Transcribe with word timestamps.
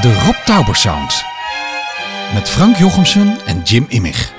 De 0.00 0.14
Rob 0.24 0.36
Tauber 0.44 0.76
Sound. 0.76 1.24
Met 2.34 2.48
Frank 2.48 2.76
Jochemsen 2.76 3.38
en 3.46 3.62
Jim 3.62 3.86
Immig. 3.88 4.32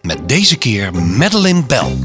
Met 0.00 0.28
deze 0.28 0.56
keer 0.58 0.94
Madeline 0.94 1.62
Bell. 1.62 1.96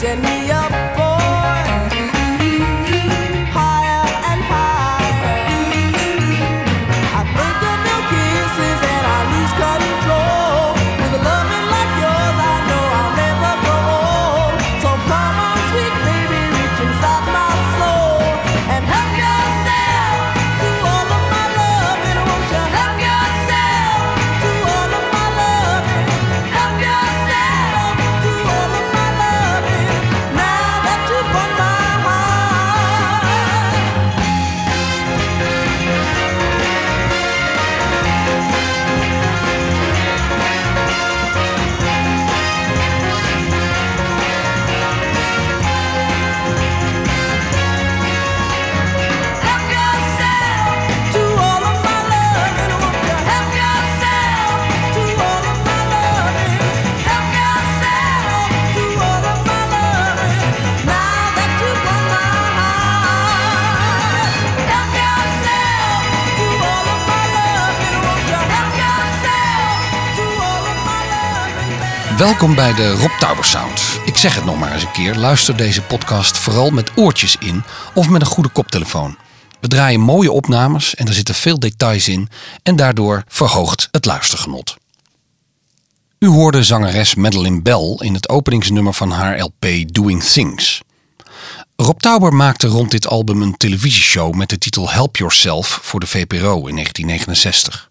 Send 0.00 0.22
me 0.22 0.48
up, 0.50 0.77
Welkom 72.18 72.54
bij 72.54 72.74
de 72.74 72.92
Rob 72.92 73.18
Tauber 73.18 73.44
Sound. 73.44 73.82
Ik 74.04 74.16
zeg 74.16 74.34
het 74.34 74.44
nog 74.44 74.58
maar 74.58 74.72
eens 74.72 74.82
een 74.82 74.92
keer. 74.92 75.14
Luister 75.16 75.56
deze 75.56 75.82
podcast 75.82 76.38
vooral 76.38 76.70
met 76.70 76.90
oortjes 76.96 77.36
in 77.36 77.62
of 77.94 78.08
met 78.08 78.20
een 78.20 78.26
goede 78.26 78.48
koptelefoon. 78.48 79.16
We 79.60 79.68
draaien 79.68 80.00
mooie 80.00 80.32
opnames 80.32 80.94
en 80.94 81.06
er 81.06 81.12
zitten 81.12 81.34
veel 81.34 81.58
details 81.58 82.08
in 82.08 82.28
en 82.62 82.76
daardoor 82.76 83.24
verhoogt 83.28 83.88
het 83.90 84.04
luistergenot. 84.04 84.76
U 86.18 86.26
hoorde 86.26 86.62
zangeres 86.62 87.14
Madeline 87.14 87.62
Bell 87.62 87.96
in 87.98 88.14
het 88.14 88.28
openingsnummer 88.28 88.94
van 88.94 89.10
haar 89.10 89.38
LP 89.38 89.66
Doing 89.86 90.22
Things. 90.22 90.80
Rob 91.76 91.98
Tauber 91.98 92.34
maakte 92.34 92.66
rond 92.66 92.90
dit 92.90 93.08
album 93.08 93.42
een 93.42 93.56
televisieshow 93.56 94.34
met 94.34 94.48
de 94.48 94.58
titel 94.58 94.90
Help 94.90 95.16
Yourself 95.16 95.78
voor 95.82 96.00
de 96.00 96.06
VPRO 96.06 96.66
in 96.66 96.74
1969. 96.74 97.88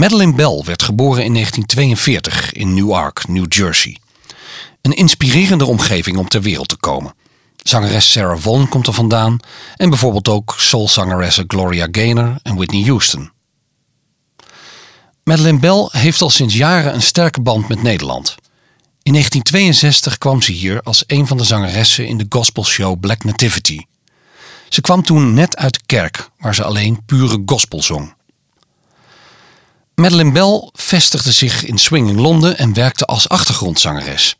Madeline 0.00 0.34
Bell 0.34 0.62
werd 0.64 0.82
geboren 0.82 1.24
in 1.24 1.32
1942 1.32 2.52
in 2.52 2.74
Newark, 2.74 3.28
New 3.28 3.44
Jersey. 3.48 3.98
Een 4.82 4.92
inspirerende 4.92 5.64
omgeving 5.64 6.16
om 6.16 6.28
ter 6.28 6.42
wereld 6.42 6.68
te 6.68 6.76
komen. 6.76 7.14
Zangeres 7.62 8.12
Sarah 8.12 8.38
Vaughan 8.38 8.68
komt 8.68 8.86
er 8.86 8.92
vandaan 8.92 9.38
en 9.76 9.88
bijvoorbeeld 9.90 10.28
ook 10.28 10.54
soulzangeressen 10.58 11.44
Gloria 11.46 11.88
Gaynor 11.90 12.38
en 12.42 12.56
Whitney 12.56 12.82
Houston. 12.82 13.30
Madeline 15.24 15.58
Bell 15.58 15.88
heeft 15.90 16.22
al 16.22 16.30
sinds 16.30 16.54
jaren 16.54 16.94
een 16.94 17.02
sterke 17.02 17.40
band 17.40 17.68
met 17.68 17.82
Nederland. 17.82 18.34
In 19.02 19.12
1962 19.12 20.18
kwam 20.18 20.42
ze 20.42 20.52
hier 20.52 20.82
als 20.82 21.04
een 21.06 21.26
van 21.26 21.36
de 21.36 21.44
zangeressen 21.44 22.06
in 22.06 22.18
de 22.18 22.26
gospelshow 22.28 23.00
Black 23.00 23.24
Nativity. 23.24 23.80
Ze 24.68 24.80
kwam 24.80 25.02
toen 25.02 25.34
net 25.34 25.56
uit 25.56 25.74
de 25.74 25.80
kerk, 25.86 26.30
waar 26.38 26.54
ze 26.54 26.64
alleen 26.64 27.04
pure 27.06 27.42
gospel 27.46 27.82
zong. 27.82 28.15
Madeline 29.96 30.32
Bell 30.32 30.70
vestigde 30.72 31.32
zich 31.32 31.64
in 31.64 31.78
Swing 31.78 32.08
in 32.08 32.20
Londen 32.20 32.58
en 32.58 32.72
werkte 32.72 33.04
als 33.04 33.28
achtergrondzangeres. 33.28 34.36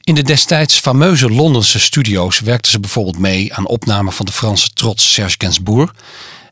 In 0.00 0.14
de 0.14 0.22
destijds 0.22 0.78
fameuze 0.78 1.30
Londense 1.30 1.80
studio's 1.80 2.40
werkte 2.40 2.70
ze 2.70 2.80
bijvoorbeeld 2.80 3.18
mee 3.18 3.54
aan 3.54 3.66
opnamen 3.66 4.12
van 4.12 4.26
de 4.26 4.32
Franse 4.32 4.70
trots 4.72 5.12
Serge 5.12 5.34
Gainsbourg 5.38 5.94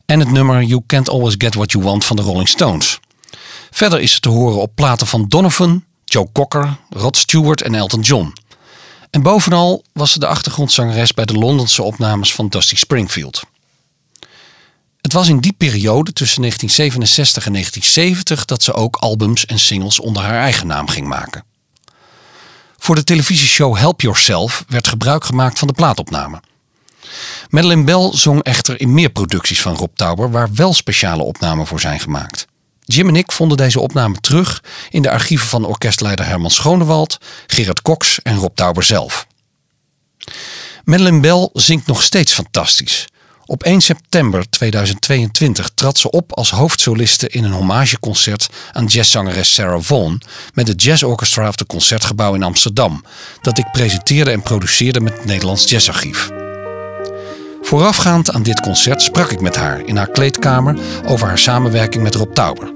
en 0.05 0.19
het 0.19 0.31
nummer 0.31 0.63
You 0.63 0.81
Can't 0.87 1.09
Always 1.09 1.35
Get 1.37 1.53
What 1.53 1.71
You 1.71 1.83
Want 1.83 2.05
van 2.05 2.15
de 2.15 2.21
Rolling 2.21 2.49
Stones. 2.49 2.99
Verder 3.71 3.99
is 3.99 4.13
ze 4.13 4.19
te 4.19 4.29
horen 4.29 4.61
op 4.61 4.75
platen 4.75 5.07
van 5.07 5.25
Donovan, 5.27 5.83
Joe 6.05 6.27
Cocker, 6.31 6.77
Rod 6.89 7.17
Stewart 7.17 7.61
en 7.61 7.75
Elton 7.75 8.01
John. 8.01 8.33
En 9.09 9.21
bovenal 9.21 9.83
was 9.93 10.11
ze 10.11 10.19
de 10.19 10.27
achtergrondzangeres 10.27 11.13
bij 11.13 11.25
de 11.25 11.33
Londense 11.33 11.83
opnames 11.83 12.33
van 12.33 12.47
Dusty 12.47 12.75
Springfield. 12.75 13.43
Het 15.03 15.13
was 15.13 15.27
in 15.27 15.39
die 15.39 15.53
periode 15.53 16.13
tussen 16.13 16.41
1967 16.41 17.45
en 17.45 17.51
1970 17.51 18.45
dat 18.45 18.63
ze 18.63 18.73
ook 18.73 18.95
albums 18.95 19.45
en 19.45 19.59
singles 19.59 19.99
onder 19.99 20.23
haar 20.23 20.41
eigen 20.41 20.67
naam 20.67 20.87
ging 20.87 21.07
maken. 21.07 21.43
Voor 22.77 22.95
de 22.95 23.03
televisieshow 23.03 23.77
Help 23.77 24.01
Yourself 24.01 24.65
werd 24.67 24.87
gebruik 24.87 25.23
gemaakt 25.23 25.59
van 25.59 25.67
de 25.67 25.73
plaatopname. 25.73 26.41
Madeline 27.49 27.83
Bell 27.83 28.09
zong 28.11 28.43
echter 28.43 28.79
in 28.81 28.93
meer 28.93 29.09
producties 29.09 29.61
van 29.61 29.75
Rob 29.75 29.95
Tauber 29.95 30.31
waar 30.31 30.53
wel 30.53 30.73
speciale 30.73 31.23
opnamen 31.23 31.67
voor 31.67 31.79
zijn 31.79 31.99
gemaakt. 31.99 32.45
Jim 32.81 33.07
en 33.07 33.15
ik 33.15 33.31
vonden 33.31 33.57
deze 33.57 33.79
opname 33.79 34.19
terug 34.19 34.63
in 34.89 35.01
de 35.01 35.11
archieven 35.11 35.47
van 35.47 35.65
orkestleider 35.65 36.25
Herman 36.25 36.51
Schonewald, 36.51 37.17
Gerard 37.47 37.81
Cox 37.81 38.19
en 38.21 38.37
Rob 38.37 38.55
Tauber 38.55 38.83
zelf. 38.83 39.27
Madeline 40.83 41.19
Bell 41.19 41.49
zingt 41.53 41.87
nog 41.87 42.03
steeds 42.03 42.33
fantastisch. 42.33 43.07
Op 43.45 43.63
1 43.63 43.81
september 43.81 44.49
2022 44.49 45.69
trad 45.73 45.97
ze 45.97 46.11
op 46.11 46.33
als 46.33 46.51
hoofdsoliste 46.51 47.29
in 47.29 47.43
een 47.43 47.51
hommageconcert 47.51 48.49
aan 48.71 48.85
jazzzangeres 48.85 49.53
Sarah 49.53 49.81
Vaughan 49.81 50.21
met 50.53 50.67
het 50.67 50.83
Jazz 50.83 51.03
Orchestra 51.03 51.47
of 51.47 51.59
het 51.59 51.67
Concertgebouw 51.67 52.33
in 52.33 52.43
Amsterdam, 52.43 53.03
dat 53.41 53.57
ik 53.57 53.71
presenteerde 53.71 54.31
en 54.31 54.41
produceerde 54.41 54.99
met 54.99 55.13
het 55.13 55.25
Nederlands 55.25 55.69
Jazzarchief. 55.69 56.29
Voorafgaand 57.61 58.31
aan 58.31 58.43
dit 58.43 58.59
concert 58.59 59.01
sprak 59.01 59.31
ik 59.31 59.41
met 59.41 59.55
haar 59.55 59.85
in 59.85 59.97
haar 59.97 60.09
kleedkamer 60.09 60.77
over 61.05 61.27
haar 61.27 61.39
samenwerking 61.39 62.03
met 62.03 62.15
Rob 62.15 62.33
Tauber. 62.33 62.73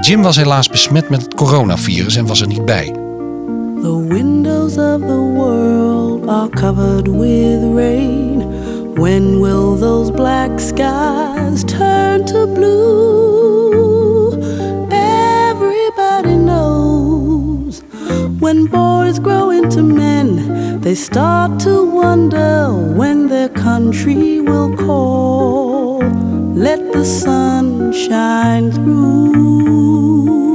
Jim 0.00 0.22
was 0.22 0.36
helaas 0.36 0.68
besmet 0.68 1.08
met 1.08 1.22
het 1.22 1.34
coronavirus 1.34 2.16
en 2.16 2.26
was 2.26 2.40
er 2.40 2.46
niet 2.46 2.64
bij. 2.64 2.92
The 3.82 4.06
windows 4.08 4.76
of 4.76 5.00
the 5.00 5.32
world 5.34 6.28
are 6.28 6.48
covered 6.48 7.08
with 7.08 7.62
rain. 7.74 8.35
When 8.96 9.40
will 9.40 9.76
those 9.76 10.10
black 10.10 10.58
skies 10.58 11.64
turn 11.64 12.24
to 12.26 12.46
blue? 12.46 14.32
Everybody 14.90 16.36
knows 16.36 17.82
when 18.40 18.64
boys 18.64 19.18
grow 19.18 19.50
into 19.50 19.82
men, 19.82 20.80
they 20.80 20.94
start 20.94 21.60
to 21.60 21.84
wonder 21.84 22.72
when 22.94 23.28
their 23.28 23.50
country 23.50 24.40
will 24.40 24.74
call. 24.74 26.00
Let 26.54 26.94
the 26.94 27.04
sun 27.04 27.92
shine 27.92 28.72
through. 28.72 30.45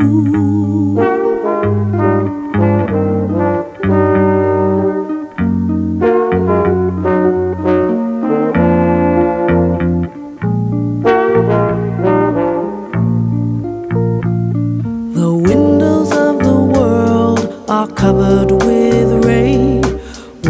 Covered 18.11 18.51
with 18.65 19.25
rain. 19.25 19.81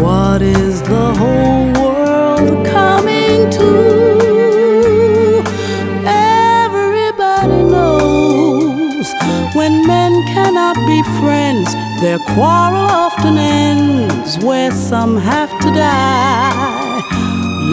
What 0.02 0.42
is 0.42 0.82
the 0.82 1.06
whole 1.20 1.66
world 1.80 2.66
coming 2.66 3.38
to? 3.58 3.70
Everybody 6.04 7.62
knows 7.74 9.06
when 9.54 9.86
men 9.86 10.12
cannot 10.34 10.74
be 10.90 10.98
friends, 11.20 11.68
their 12.00 12.18
quarrel 12.34 12.88
often 13.04 13.38
ends 13.38 14.38
where 14.44 14.72
some 14.72 15.16
have 15.16 15.50
to 15.60 15.70
die. 15.70 17.00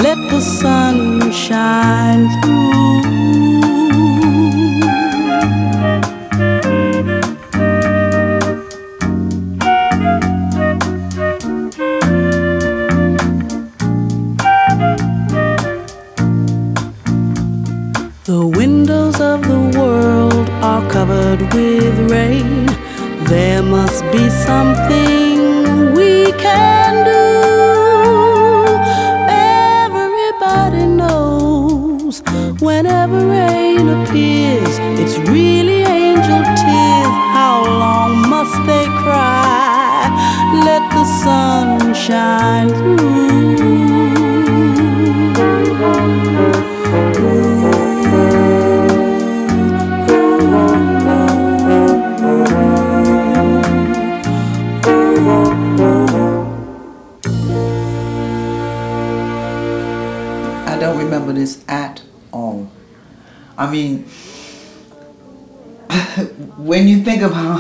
Let 0.04 0.20
the 0.30 0.42
sun 0.42 1.32
shine 1.32 2.28
through. 2.44 3.69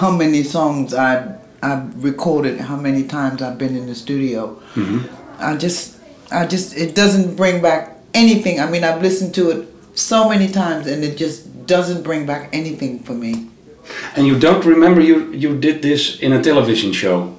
How, 0.09 0.17
many 0.17 0.43
songs 0.43 0.93
I 0.93 1.37
I've 1.61 2.03
recorded, 2.03 2.59
how 2.59 2.77
many 2.77 3.03
times 3.03 3.41
I've 3.41 3.57
been 3.57 3.75
in 3.75 3.85
the 3.87 3.95
studio, 3.95 4.61
I 5.39 5.57
just 5.57 5.97
I 6.31 6.45
just 6.45 6.77
it 6.77 6.95
doesn't 6.95 7.35
bring 7.35 7.61
back 7.61 7.97
anything. 8.13 8.59
I 8.59 8.69
mean, 8.69 8.83
I've 8.83 9.01
listened 9.01 9.33
to 9.35 9.49
it 9.51 9.67
so 9.95 10.29
many 10.29 10.47
times, 10.47 10.87
and 10.87 11.03
it 11.03 11.17
just 11.17 11.65
doesn't 11.65 12.03
bring 12.03 12.25
back 12.25 12.49
anything 12.53 12.99
for 12.99 13.13
me. 13.13 13.49
And 14.15 14.27
you 14.27 14.37
don't 14.39 14.63
remember 14.65 15.01
you, 15.01 15.31
you 15.33 15.57
did 15.57 15.81
this 15.81 16.19
in 16.19 16.33
a 16.33 16.41
television 16.41 16.93
show. 16.93 17.35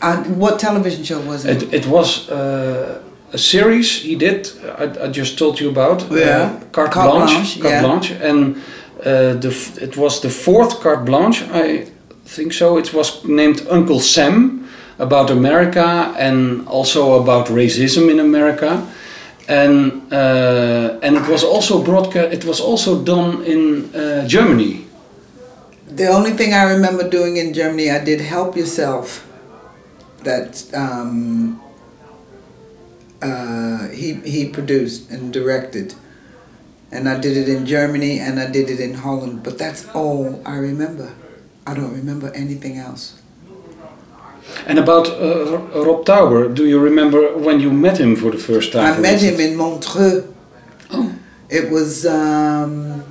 I, 0.00 0.16
what 0.16 0.58
television 0.58 1.04
show 1.04 1.20
was 1.20 1.44
it? 1.44 1.62
It, 1.62 1.74
it 1.74 1.86
was 1.86 2.28
uh, 2.30 3.02
a 3.32 3.38
series 3.38 4.02
he 4.02 4.16
did, 4.16 4.50
I, 4.78 5.04
I 5.04 5.08
just 5.08 5.38
told 5.38 5.60
you 5.60 5.70
about. 5.70 6.10
Yeah. 6.10 6.16
Uh, 6.16 6.64
carte, 6.72 6.92
Carte 6.92 7.10
Blanche. 7.10 7.32
Blanche, 7.32 7.60
Carte 7.60 7.72
yeah. 7.72 7.82
Blanche. 7.82 8.10
And 8.12 8.56
uh, 9.00 9.34
the, 9.34 9.48
f- 9.48 9.78
it 9.82 9.96
was 9.96 10.20
the 10.20 10.30
fourth 10.30 10.80
Carte 10.80 11.04
Blanche, 11.04 11.42
I 11.50 11.86
think 12.32 12.52
so. 12.52 12.78
It 12.78 12.92
was 12.92 13.24
named 13.24 13.66
Uncle 13.70 14.00
Sam 14.00 14.68
about 14.98 15.30
America 15.30 16.14
and 16.18 16.66
also 16.66 17.22
about 17.22 17.46
racism 17.48 18.10
in 18.10 18.20
America. 18.20 18.86
And 19.48 20.12
uh, 20.12 20.98
and 21.02 21.16
it 21.16 21.28
was 21.28 21.42
also 21.44 21.82
broadcast. 21.82 22.32
It 22.32 22.44
was 22.44 22.60
also 22.60 23.02
done 23.04 23.42
in 23.44 23.94
uh, 23.94 24.26
Germany. 24.26 24.86
The 25.86 26.06
only 26.06 26.30
thing 26.30 26.54
I 26.54 26.72
remember 26.72 27.08
doing 27.08 27.36
in 27.36 27.52
Germany, 27.52 27.90
I 27.90 28.02
did 28.04 28.20
Help 28.20 28.56
Yourself. 28.56 29.26
That 30.22 30.64
um, 30.72 31.60
uh, 33.20 33.88
he 33.88 34.14
he 34.24 34.48
produced 34.48 35.10
and 35.10 35.32
directed, 35.32 35.94
and 36.92 37.08
I 37.08 37.18
did 37.18 37.36
it 37.36 37.48
in 37.48 37.66
Germany 37.66 38.20
and 38.20 38.38
I 38.38 38.46
did 38.46 38.70
it 38.70 38.78
in 38.78 38.94
Holland. 38.94 39.42
But 39.42 39.58
that's 39.58 39.88
all 39.92 40.40
I 40.46 40.56
remember. 40.56 41.12
I 41.66 41.74
don't 41.74 41.94
remember 41.94 42.30
anything 42.34 42.78
else. 42.78 43.22
And 44.66 44.78
about 44.78 45.08
uh, 45.08 45.58
Rob 45.84 46.04
Touber, 46.04 46.52
do 46.52 46.66
you 46.66 46.78
remember 46.80 47.36
when 47.36 47.60
you 47.60 47.70
met 47.70 47.98
him 47.98 48.16
for 48.16 48.30
the 48.30 48.38
first 48.38 48.72
time? 48.72 48.94
I 48.94 48.98
met 48.98 49.20
him 49.22 49.38
in 49.40 49.56
Montreux. 49.56 50.34
Oh. 50.90 51.14
It 51.48 51.70
was 51.70 52.06
um, 52.06 53.04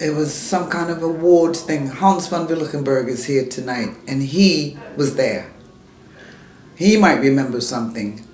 it 0.00 0.14
was 0.14 0.34
some 0.34 0.68
kind 0.68 0.90
of 0.90 1.02
awards 1.02 1.60
thing. 1.62 1.86
Hans 1.86 2.26
van 2.28 2.46
Willigenburg 2.46 3.08
is 3.08 3.26
here 3.26 3.46
tonight, 3.46 3.90
and 4.08 4.22
he 4.22 4.78
was 4.96 5.16
there. 5.16 5.52
He 6.76 6.96
might 6.96 7.20
remember 7.20 7.60
something, 7.60 8.26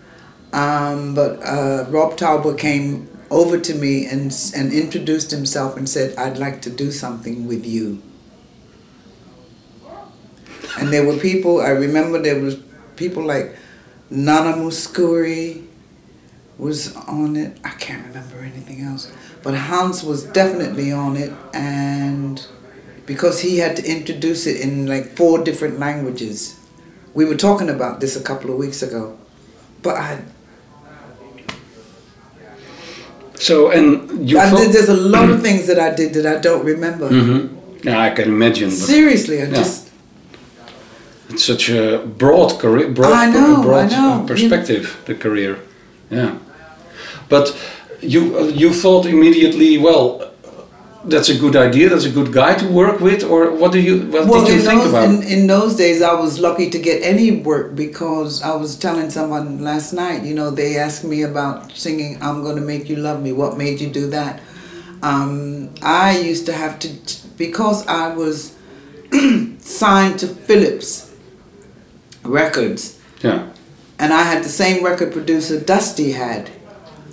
um, 0.52 1.14
but 1.14 1.43
uh, 1.43 1.87
Rob 1.88 2.16
Touber 2.16 2.57
came 2.57 3.09
over 3.31 3.59
to 3.59 3.75
me 3.75 4.07
and 4.07 4.33
and 4.55 4.73
introduced 4.73 5.31
himself 5.31 5.76
and 5.76 5.88
said, 5.88 6.16
"I'd 6.16 6.38
like 6.38 6.62
to 6.62 6.71
do 6.71 6.90
something 6.90 7.47
with 7.47 7.66
you." 7.66 8.02
And 10.78 10.92
there 10.92 11.04
were 11.06 11.16
people. 11.16 11.61
I 11.61 11.71
remember 11.71 12.21
there 12.21 12.38
was 12.40 12.56
people 12.97 13.25
like 13.25 13.54
Nana 14.11 14.52
Mouskouri 14.56 15.64
was 16.59 16.95
on 16.97 17.37
it. 17.37 17.56
I 17.64 17.71
can't 17.71 18.06
remember 18.06 18.38
anything 18.40 18.83
else. 18.83 19.11
But 19.42 19.54
Hans 19.54 20.02
was 20.02 20.25
definitely 20.25 20.92
on 20.92 21.16
it 21.16 21.33
and 21.54 22.45
because 23.06 23.40
he 23.40 23.59
had 23.59 23.76
to 23.76 23.85
introduce 23.85 24.47
it 24.47 24.61
in 24.61 24.87
like 24.87 25.16
four 25.16 25.42
different 25.45 25.78
languages. 25.78 26.59
We 27.14 27.25
were 27.25 27.37
talking 27.37 27.71
about 27.71 28.00
this 28.00 28.16
a 28.16 28.23
couple 28.23 28.50
of 28.50 28.56
weeks 28.56 28.83
ago. 28.83 29.16
But 29.83 29.97
I, 29.97 30.18
So 33.38 33.71
and 33.71 34.28
you 34.28 34.38
I 34.38 34.50
did, 34.50 34.73
there's 34.73 34.88
a 34.88 34.95
lot 34.97 35.28
of 35.30 35.42
things 35.42 35.66
that 35.66 35.78
I 35.78 35.95
did 35.95 36.14
that 36.14 36.26
I 36.26 36.40
don't 36.40 36.64
remember. 36.64 37.09
Mhm. 37.11 37.85
Yeah, 37.85 38.00
I 38.00 38.11
can 38.11 38.28
imagine. 38.28 38.71
Seriously, 38.71 39.40
I 39.42 39.45
Yeah. 39.47 39.54
just 39.54 39.86
it's 41.28 41.45
such 41.45 41.68
a 41.71 41.99
broad 42.06 42.59
career, 42.59 42.88
broad, 42.88 43.33
know, 43.33 43.62
broad 43.62 43.92
uh, 43.92 44.25
perspective. 44.26 45.02
The 45.06 45.14
career, 45.14 45.59
yeah. 46.11 46.38
But 47.28 47.56
you 48.00 48.38
uh, 48.38 48.42
you 48.45 48.73
thought 48.73 49.06
immediately, 49.06 49.78
well, 49.78 50.33
that's 51.04 51.28
a 51.28 51.38
good 51.38 51.56
idea. 51.56 51.88
That's 51.88 52.04
a 52.04 52.11
good 52.11 52.33
guy 52.33 52.54
to 52.54 52.68
work 52.68 53.00
with, 53.00 53.25
or 53.25 53.50
what 53.50 53.73
do 53.73 53.80
you 53.80 54.06
what 54.11 54.28
well, 54.28 54.45
did 54.45 54.54
you 54.54 54.61
in 54.61 54.66
think 54.66 54.83
those, 54.83 54.90
about? 54.90 55.04
in, 55.09 55.23
in 55.23 55.47
those 55.47 55.75
days, 55.76 56.00
I 56.00 56.14
was 56.14 56.38
lucky 56.38 56.71
to 56.71 56.78
get 56.78 57.02
any 57.02 57.40
work 57.40 57.75
because 57.75 58.42
I 58.42 58.54
was 58.54 58.76
telling 58.78 59.11
someone 59.11 59.62
last 59.62 59.92
night, 59.92 60.23
you 60.23 60.35
know, 60.35 60.50
they 60.50 60.76
asked 60.78 61.04
me 61.04 61.23
about 61.23 61.73
singing 61.73 62.23
I'm 62.23 62.42
Gonna 62.45 62.61
Make 62.61 62.88
You 62.88 62.97
Love 62.97 63.21
Me. 63.23 63.33
What 63.33 63.59
made 63.59 63.80
you 63.80 63.88
do 63.88 64.09
that? 64.11 64.40
Um, 65.02 65.75
I 65.83 66.18
used 66.18 66.47
to 66.47 66.52
have 66.52 66.78
to, 66.80 66.88
because 67.37 67.87
I 67.87 68.14
was 68.14 68.56
signed 69.59 70.18
to 70.21 70.26
Philips 70.26 71.05
Records, 72.28 72.99
yeah, 73.23 73.49
and 73.99 74.12
I 74.12 74.23
had 74.23 74.45
the 74.45 74.49
same 74.49 74.85
record 74.85 75.12
producer 75.12 75.61
Dusty 75.61 76.12
had. 76.12 76.50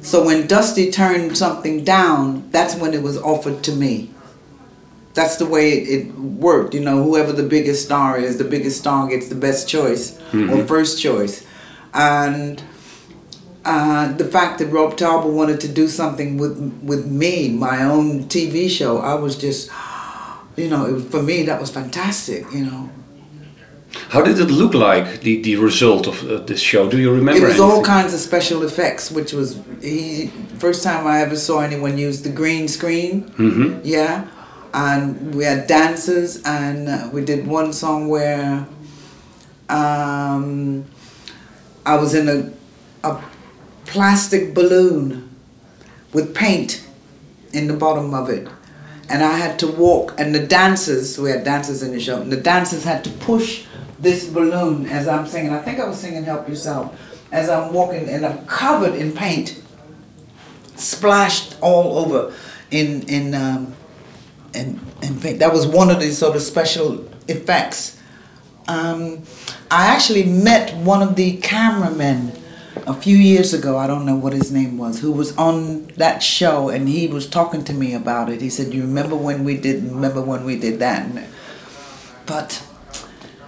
So 0.01 0.25
when 0.25 0.47
Dusty 0.47 0.91
turned 0.91 1.37
something 1.37 1.83
down, 1.85 2.49
that's 2.51 2.75
when 2.75 2.93
it 2.93 3.01
was 3.01 3.17
offered 3.17 3.63
to 3.63 3.71
me. 3.71 4.09
that's 5.13 5.37
the 5.37 5.45
way 5.45 5.71
it, 5.71 6.07
it 6.07 6.15
worked. 6.17 6.73
You 6.73 6.81
know, 6.81 7.03
whoever 7.03 7.31
the 7.31 7.43
biggest 7.43 7.85
star 7.85 8.17
is, 8.17 8.37
the 8.37 8.43
biggest 8.43 8.79
star 8.79 9.07
gets 9.07 9.29
the 9.29 9.35
best 9.35 9.69
choice 9.69 10.19
or 10.33 10.65
first 10.65 10.99
choice. 11.01 11.45
And 11.93 12.63
uh, 13.65 14.11
the 14.17 14.25
fact 14.25 14.59
that 14.59 14.67
Rob 14.67 14.97
Touber 14.97 15.29
wanted 15.31 15.59
to 15.61 15.67
do 15.69 15.87
something 15.87 16.37
with 16.37 16.57
with 16.83 17.05
me, 17.05 17.49
my 17.49 17.83
own 17.83 18.23
TV 18.25 18.69
show, 18.69 18.97
I 18.99 19.13
was 19.13 19.37
just, 19.37 19.69
you 20.57 20.67
know, 20.69 20.91
was, 20.91 21.05
for 21.05 21.21
me 21.23 21.43
that 21.43 21.61
was 21.61 21.69
fantastic. 21.69 22.51
You 22.51 22.65
know, 22.65 22.89
How 24.09 24.21
did 24.21 24.39
it 24.39 24.49
look 24.49 24.73
like 24.73 25.21
the, 25.21 25.41
the 25.41 25.55
result 25.57 26.07
of 26.07 26.23
uh, 26.29 26.37
this 26.39 26.59
show? 26.59 26.89
Do 26.89 26.97
you 26.99 27.13
remember? 27.13 27.45
it 27.45 27.47
was 27.47 27.59
all 27.59 27.83
kinds 27.83 28.13
of 28.13 28.19
special 28.19 28.63
effects, 28.63 29.11
which 29.11 29.33
was 29.33 29.59
he 29.81 30.27
first 30.57 30.83
time 30.83 31.05
I 31.07 31.21
ever 31.21 31.35
saw 31.35 31.59
anyone 31.61 31.97
use 31.97 32.21
the 32.21 32.29
green 32.29 32.67
screen. 32.67 33.29
Mhm. 33.37 33.81
Yeah, 33.83 34.25
and 34.73 35.33
we 35.35 35.43
had 35.45 35.67
dancers, 35.67 36.41
and 36.43 36.89
uh, 36.89 37.09
we 37.13 37.23
did 37.23 37.45
one 37.47 37.71
song 37.73 38.07
where 38.07 38.65
um, 39.69 40.85
I 41.85 41.95
was 41.95 42.13
in 42.13 42.27
a 42.29 43.07
a 43.07 43.21
plastic 43.85 44.53
balloon 44.53 45.29
with 46.13 46.33
paint 46.33 46.85
in 47.51 47.67
the 47.67 47.73
bottom 47.73 48.13
of 48.13 48.29
it. 48.29 48.47
And 49.09 49.21
I 49.21 49.37
had 49.37 49.59
to 49.59 49.67
walk, 49.67 50.15
and 50.17 50.33
the 50.33 50.39
dancers, 50.47 51.19
we 51.19 51.29
had 51.29 51.43
dancers 51.43 51.83
in 51.83 51.91
the 51.91 51.99
show, 51.99 52.21
and 52.21 52.31
the 52.31 52.39
dancers 52.39 52.85
had 52.85 53.03
to 53.03 53.09
push 53.09 53.65
this 54.03 54.27
balloon 54.27 54.85
as 54.85 55.07
I'm 55.07 55.25
singing. 55.25 55.51
I 55.51 55.61
think 55.61 55.79
I 55.79 55.87
was 55.87 55.97
singing 55.97 56.23
Help 56.23 56.47
Yourself. 56.47 56.99
As 57.31 57.49
I'm 57.49 57.73
walking, 57.73 58.07
and 58.09 58.23
I'm 58.23 58.45
covered 58.45 58.93
in 58.93 59.11
paint, 59.11 59.59
splashed 60.75 61.57
all 61.61 61.97
over 61.97 62.31
in, 62.69 63.09
in, 63.09 63.33
um, 63.33 63.73
in, 64.53 64.79
in 65.01 65.19
paint. 65.19 65.39
That 65.39 65.51
was 65.51 65.65
one 65.65 65.89
of 65.89 65.99
the 65.99 66.11
sort 66.11 66.35
of 66.35 66.43
special 66.43 67.09
effects. 67.27 67.99
Um, 68.67 69.23
I 69.71 69.87
actually 69.87 70.25
met 70.25 70.75
one 70.77 71.01
of 71.01 71.15
the 71.15 71.37
cameramen 71.37 72.33
a 72.85 72.93
few 72.93 73.17
years 73.17 73.53
ago. 73.53 73.77
I 73.77 73.87
don't 73.87 74.05
know 74.05 74.15
what 74.15 74.33
his 74.33 74.51
name 74.51 74.77
was, 74.77 74.99
who 74.99 75.11
was 75.11 75.35
on 75.35 75.87
that 75.97 76.21
show, 76.21 76.69
and 76.69 76.87
he 76.87 77.07
was 77.07 77.27
talking 77.27 77.63
to 77.63 77.73
me 77.73 77.95
about 77.95 78.29
it. 78.29 78.41
He 78.41 78.49
said, 78.49 78.73
"You 78.73 78.81
remember 78.81 79.15
when 79.15 79.43
we 79.43 79.57
did? 79.57 79.83
Remember 79.83 80.21
when 80.21 80.45
we 80.45 80.57
did 80.57 80.79
that?" 80.79 81.09
But 82.25 82.63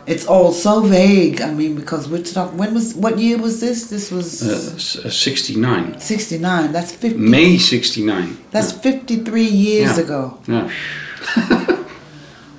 it's 0.07 0.25
all 0.27 0.51
so 0.53 0.81
vague. 0.81 1.41
I 1.41 1.51
mean, 1.51 1.75
because 1.75 2.07
we're 2.09 2.23
talking. 2.23 2.57
When 2.57 2.73
was 2.73 2.93
what 2.95 3.17
year 3.17 3.37
was 3.37 3.59
this? 3.59 3.89
This 3.89 4.11
was 4.11 4.41
Uh, 4.43 5.07
uh, 5.07 5.09
69. 5.09 5.99
'69. 5.99 6.71
That's 6.71 6.91
fifty. 6.91 7.17
May 7.17 7.57
69. 7.57 8.37
That's 8.51 8.71
fifty-three 8.71 9.49
years 9.67 9.97
Yeah. 9.97 10.03
ago. 10.03 10.37
Yeah. 10.47 10.69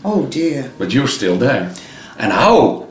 Oh 0.04 0.26
dear. 0.26 0.70
But 0.78 0.92
you're 0.94 1.08
still 1.08 1.36
there. 1.36 1.72
And 2.18 2.32
how? 2.32 2.86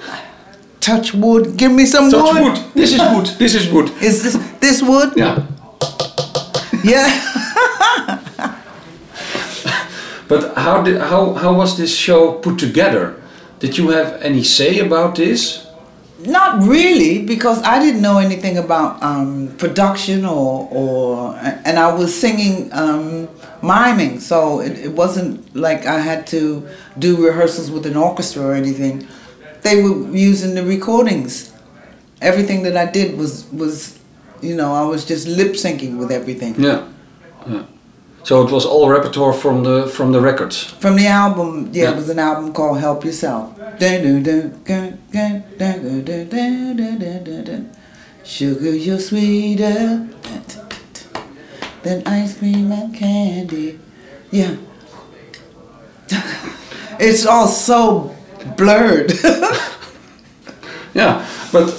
Touch 0.79 1.13
wood. 1.13 1.57
Give 1.57 1.71
me 1.71 1.85
some 1.85 2.11
Touch 2.11 2.33
wood. 2.33 2.43
wood. 2.43 2.57
This 2.73 2.91
is 2.93 2.99
wood. 3.13 3.25
This 3.39 3.55
is 3.55 3.67
wood. 3.71 3.89
Is 4.01 4.21
this 4.23 4.37
this 4.59 4.81
wood? 4.83 5.13
Yeah. 5.15 5.43
Yeah. 6.83 7.07
But 10.27 10.55
how 10.57 10.81
did 10.81 10.97
how 11.01 11.33
how 11.33 11.53
was 11.53 11.77
this 11.77 11.95
show 11.95 12.33
put 12.33 12.57
together? 12.57 13.13
Did 13.65 13.79
you 13.79 13.89
have 13.89 14.21
any 14.21 14.43
say 14.43 14.77
about 14.77 15.15
this? 15.15 15.65
Not 16.19 16.61
really, 16.67 17.25
because 17.25 17.63
I 17.63 17.79
didn't 17.79 17.99
know 17.99 18.19
anything 18.19 18.59
about 18.59 19.01
um, 19.01 19.55
production 19.57 20.23
or, 20.23 20.69
or 20.71 21.35
and 21.35 21.79
I 21.79 21.91
was 21.91 22.13
singing 22.13 22.71
um, 22.73 23.27
miming, 23.63 24.19
so 24.19 24.59
it, 24.59 24.73
it 24.77 24.91
wasn't 24.91 25.55
like 25.55 25.87
I 25.87 25.97
had 25.97 26.27
to 26.27 26.67
do 26.99 27.25
rehearsals 27.25 27.71
with 27.71 27.87
an 27.87 27.97
orchestra 27.97 28.43
or 28.45 28.53
anything. 28.53 29.07
They 29.63 29.81
were 29.81 30.15
using 30.15 30.53
the 30.53 30.63
recordings. 30.63 31.51
Everything 32.21 32.61
that 32.63 32.77
I 32.77 32.85
did 32.91 33.17
was 33.17 33.45
was, 33.51 33.97
you 34.43 34.55
know, 34.55 34.73
I 34.75 34.83
was 34.83 35.05
just 35.05 35.27
lip 35.27 35.53
syncing 35.53 35.97
with 35.97 36.11
everything 36.11 36.53
Yeah. 36.59 36.87
yeah. 37.47 37.63
So 38.25 38.41
it 38.41 38.51
was 38.51 38.65
all 38.65 38.89
repertoire 38.89 39.33
from 39.33 39.63
the 39.63 39.85
from 39.85 40.11
the 40.11 40.19
records. 40.19 40.63
From 40.63 40.95
the 40.95 41.05
album, 41.05 41.69
yeah, 41.71 41.83
yeah. 41.83 41.91
it 41.91 41.95
was 41.95 42.09
an 42.09 42.17
album 42.17 42.53
called 42.53 42.79
Help 42.79 43.05
Yourself. 43.05 43.55
Sugar, 48.23 48.75
you're 48.75 48.99
sweeter 48.99 50.09
than 51.83 52.01
ice 52.07 52.35
cream 52.39 52.71
and 52.71 52.95
candy. 52.95 53.79
Yeah. 54.31 54.55
it's 56.99 57.27
all 57.27 57.47
so 57.47 58.15
blurred. 58.57 59.13
yeah, 60.95 61.23
but 61.51 61.69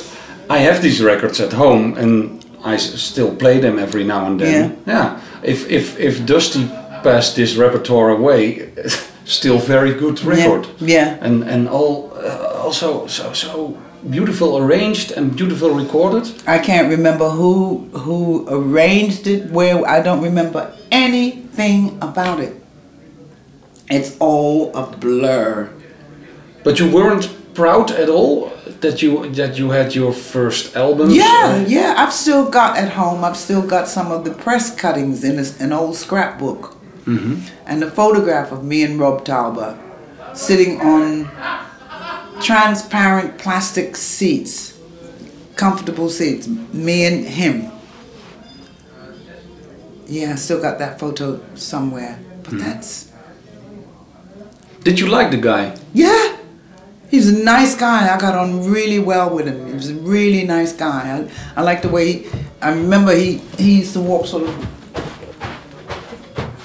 I 0.49 0.59
have 0.59 0.81
these 0.81 1.03
records 1.03 1.41
at 1.41 1.55
home 1.55 1.99
and 1.99 2.47
I 2.65 2.77
still 2.77 3.35
play 3.35 3.59
them 3.59 3.81
every 3.81 4.05
now 4.05 4.27
and 4.27 4.41
then. 4.41 4.79
Yeah. 4.87 4.95
yeah. 4.95 5.21
If 5.47 5.71
if 5.71 5.99
if 5.99 6.27
Dusty 6.27 6.67
passed 7.03 7.37
this 7.37 7.57
repertoire 7.57 8.11
away, 8.11 8.69
still 9.25 9.59
very 9.59 9.95
good 9.95 10.23
record. 10.25 10.67
yeah. 10.81 10.89
yeah. 10.89 11.19
And 11.27 11.45
and 11.45 11.69
all 11.69 12.13
uh, 12.15 12.65
also 12.65 13.07
so 13.07 13.33
so 13.33 13.77
beautiful 14.11 14.59
arranged 14.59 15.13
and 15.13 15.37
beautiful 15.37 15.71
recorded. 15.71 16.27
I 16.47 16.59
can't 16.59 16.89
remember 16.89 17.29
who 17.31 17.89
who 17.93 18.47
arranged 18.49 19.27
it, 19.27 19.51
where 19.51 19.87
I 19.87 20.03
don't 20.03 20.23
remember 20.23 20.73
anything 20.91 21.99
about 22.01 22.41
it. 22.41 22.55
It's 23.89 24.17
all 24.19 24.73
a 24.75 24.83
blur. 24.97 25.71
But 26.65 26.81
you 26.81 26.91
weren't 26.91 27.31
proud 27.57 27.91
at 27.91 28.09
all 28.09 28.53
that 28.81 29.03
you 29.03 29.29
that 29.31 29.59
you 29.59 29.71
had 29.71 29.95
your 29.95 30.13
first 30.13 30.77
album. 30.77 31.11
Yeah, 31.11 31.65
yeah. 31.67 31.95
I've 31.97 32.13
still 32.13 32.49
got 32.51 32.77
at 32.77 32.93
home. 32.93 33.25
I've 33.25 33.37
still 33.37 33.67
got 33.67 33.89
some 33.89 34.13
of 34.13 34.25
the 34.25 34.33
press 34.33 34.75
cuttings 34.75 35.25
in 35.25 35.39
a, 35.39 35.65
an 35.65 35.73
old 35.73 35.97
scrapbook, 35.97 36.77
mm-hmm. 37.05 37.41
and 37.67 37.83
a 37.83 37.91
photograph 37.91 38.53
of 38.53 38.63
me 38.63 38.85
and 38.85 39.01
Rob 39.01 39.25
Touber 39.25 39.79
sitting 40.35 40.81
on 40.81 41.31
transparent 42.43 43.39
plastic 43.39 43.97
seats, 43.97 44.79
comfortable 45.57 46.11
seats. 46.11 46.47
Me 46.47 47.07
and 47.07 47.25
him. 47.25 47.73
Yeah, 50.07 50.33
I 50.33 50.37
still 50.37 50.61
got 50.61 50.79
that 50.79 51.01
photo 51.01 51.41
somewhere. 51.55 52.21
But 52.43 52.55
mm-hmm. 52.55 52.59
that's 52.59 53.11
Did 54.85 55.01
you 55.01 55.09
like 55.09 55.31
the 55.31 55.39
guy? 55.39 55.75
yeah. 55.93 56.36
He's 57.11 57.29
a 57.29 57.45
nice 57.45 57.75
guy. 57.75 58.13
I 58.15 58.19
got 58.19 58.35
on 58.35 58.71
really 58.71 58.99
well 58.99 59.35
with 59.35 59.47
him. 59.47 59.67
He 59.67 59.73
was 59.73 59.91
a 59.91 59.95
really 59.95 60.45
nice 60.45 60.73
guy. 60.73 61.29
I, 61.57 61.61
I 61.61 61.63
like 61.63 61.83
the 61.83 61.89
way 61.89 62.13
he, 62.13 62.29
I 62.61 62.71
remember 62.71 63.15
he, 63.15 63.39
he 63.59 63.79
used 63.79 63.93
to 63.93 64.01
walk 64.01 64.27
sort 64.27 64.45
of, 64.45 64.55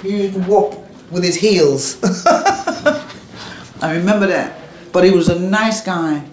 he 0.02 0.24
used 0.24 0.34
to 0.34 0.42
walk 0.42 0.74
with 1.12 1.24
his 1.24 1.36
heels. 1.36 2.00
I 3.82 3.94
remember 3.96 4.28
that. 4.28 4.58
But 4.92 5.04
he 5.04 5.12
was 5.12 5.30
a 5.30 5.40
nice 5.40 5.82
guy. 5.82 6.24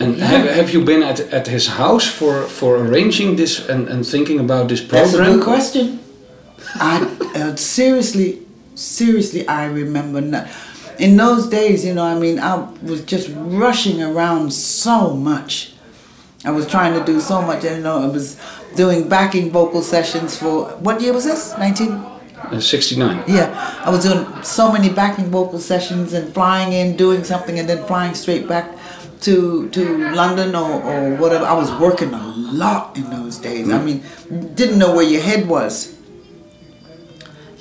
And 0.00 0.16
have, 0.16 0.46
have 0.48 0.70
you 0.70 0.84
been 0.84 1.02
at, 1.02 1.20
at 1.20 1.46
his 1.46 1.66
house 1.66 2.06
for, 2.06 2.42
for 2.42 2.76
arranging 2.76 3.36
this 3.36 3.68
and, 3.68 3.88
and 3.88 4.04
thinking 4.06 4.40
about 4.40 4.68
this 4.68 4.80
program? 4.80 5.12
That's 5.12 5.14
a 5.14 5.34
good 5.34 5.44
question. 5.44 6.00
I 6.76 7.04
uh, 7.36 7.56
seriously, 7.56 8.42
seriously, 8.74 9.46
I 9.46 9.66
remember 9.66 10.20
not. 10.20 10.48
In 10.98 11.16
those 11.16 11.48
days, 11.48 11.84
you 11.84 11.94
know, 11.94 12.04
I 12.04 12.16
mean, 12.18 12.38
I 12.38 12.56
was 12.82 13.04
just 13.04 13.30
rushing 13.34 14.02
around 14.02 14.52
so 14.52 15.14
much. 15.14 15.72
I 16.44 16.50
was 16.50 16.66
trying 16.66 16.98
to 16.98 17.04
do 17.04 17.20
so 17.20 17.42
much. 17.42 17.64
You 17.64 17.78
know, 17.78 18.02
I 18.02 18.06
was 18.06 18.38
doing 18.76 19.08
backing 19.08 19.50
vocal 19.50 19.82
sessions 19.82 20.36
for 20.36 20.66
what 20.78 21.00
year 21.00 21.12
was 21.12 21.24
this? 21.24 21.56
Nineteen. 21.58 21.92
Uh, 21.92 22.60
69. 22.60 23.24
Yeah, 23.26 23.80
I 23.84 23.90
was 23.90 24.04
doing 24.04 24.26
so 24.42 24.70
many 24.70 24.90
backing 24.90 25.30
vocal 25.30 25.58
sessions 25.58 26.12
and 26.12 26.32
flying 26.34 26.74
in, 26.74 26.94
doing 26.96 27.24
something, 27.24 27.58
and 27.58 27.66
then 27.66 27.86
flying 27.86 28.14
straight 28.14 28.46
back 28.46 28.76
to 29.22 29.68
to 29.70 30.12
London 30.12 30.54
or, 30.54 30.82
or 30.82 31.16
whatever. 31.16 31.46
I 31.46 31.54
was 31.54 31.70
working 31.80 32.12
a 32.12 32.26
lot 32.36 32.96
in 32.96 33.08
those 33.08 33.38
days. 33.38 33.70
I 33.70 33.82
mean, 33.82 34.02
didn't 34.54 34.78
know 34.78 34.94
where 34.94 35.04
your 35.04 35.22
head 35.22 35.48
was. 35.48 35.93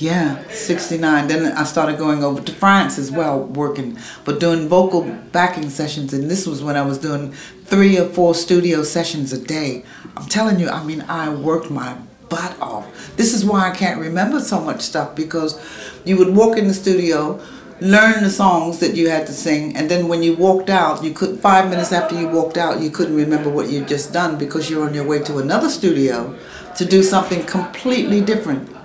Yeah, 0.04 0.46
69. 0.50 1.28
Then 1.30 1.54
I 1.54 1.64
started 1.64 1.98
going 1.98 2.26
over 2.26 2.42
to 2.42 2.52
France 2.52 3.00
as 3.00 3.10
well, 3.10 3.40
working, 3.40 3.98
but 4.26 4.38
doing 4.38 4.68
vocal 4.68 5.04
backing 5.32 5.70
sessions. 5.70 6.12
And 6.12 6.30
this 6.30 6.46
was 6.46 6.62
when 6.62 6.76
I 6.76 6.82
was 6.82 6.98
doing 6.98 7.32
three 7.64 7.98
or 7.98 8.10
four 8.10 8.36
studio 8.36 8.84
sessions 8.84 9.32
a 9.32 9.40
day. 9.40 9.86
I'm 10.18 10.26
telling 10.26 10.60
you, 10.60 10.68
I 10.68 10.84
mean, 10.84 11.04
I 11.04 11.34
worked 11.34 11.72
my 11.72 11.96
butt 12.28 12.60
off. 12.60 13.16
This 13.16 13.34
is 13.34 13.46
why 13.46 13.70
I 13.70 13.74
can't 13.74 13.98
remember 13.98 14.42
so 14.42 14.60
much 14.60 14.82
stuff 14.82 15.16
because 15.16 15.58
you 16.04 16.18
would 16.18 16.36
walk 16.36 16.58
in 16.58 16.68
the 16.68 16.74
studio, 16.74 17.42
learn 17.80 18.24
the 18.24 18.30
songs 18.30 18.80
that 18.80 18.98
you 18.98 19.08
had 19.08 19.26
to 19.28 19.32
sing, 19.32 19.74
and 19.78 19.90
then 19.90 20.10
when 20.10 20.22
you 20.22 20.36
walked 20.36 20.70
out, 20.70 21.02
you 21.02 21.14
could 21.14 21.40
five 21.40 21.70
minutes 21.70 21.94
after 21.94 22.20
you 22.20 22.28
walked 22.28 22.58
out, 22.58 22.82
you 22.82 22.90
couldn't 22.90 23.16
remember 23.16 23.50
what 23.50 23.70
you'd 23.70 23.88
just 23.88 24.12
done 24.12 24.38
because 24.38 24.70
you're 24.70 24.86
on 24.86 24.94
your 24.94 25.08
way 25.08 25.20
to 25.24 25.38
another 25.38 25.70
studio 25.70 26.38
to 26.76 26.84
do 26.84 27.04
something 27.04 27.46
completely 27.46 28.20
different. 28.20 28.83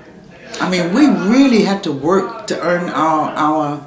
I 0.61 0.69
mean, 0.71 0.93
we 0.93 1.07
really 1.07 1.62
had 1.62 1.83
to 1.85 1.93
work 1.93 2.47
to 2.49 2.61
earn 2.61 2.91
our 2.91 3.31
our 3.31 3.87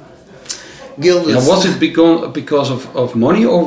guilders. 1.00 1.34
Yeah, 1.34 1.48
was 1.48 1.64
it 1.64 1.78
because 1.80 2.32
because 2.32 2.70
of, 2.70 2.96
of 2.96 3.14
money, 3.14 3.44
or 3.44 3.64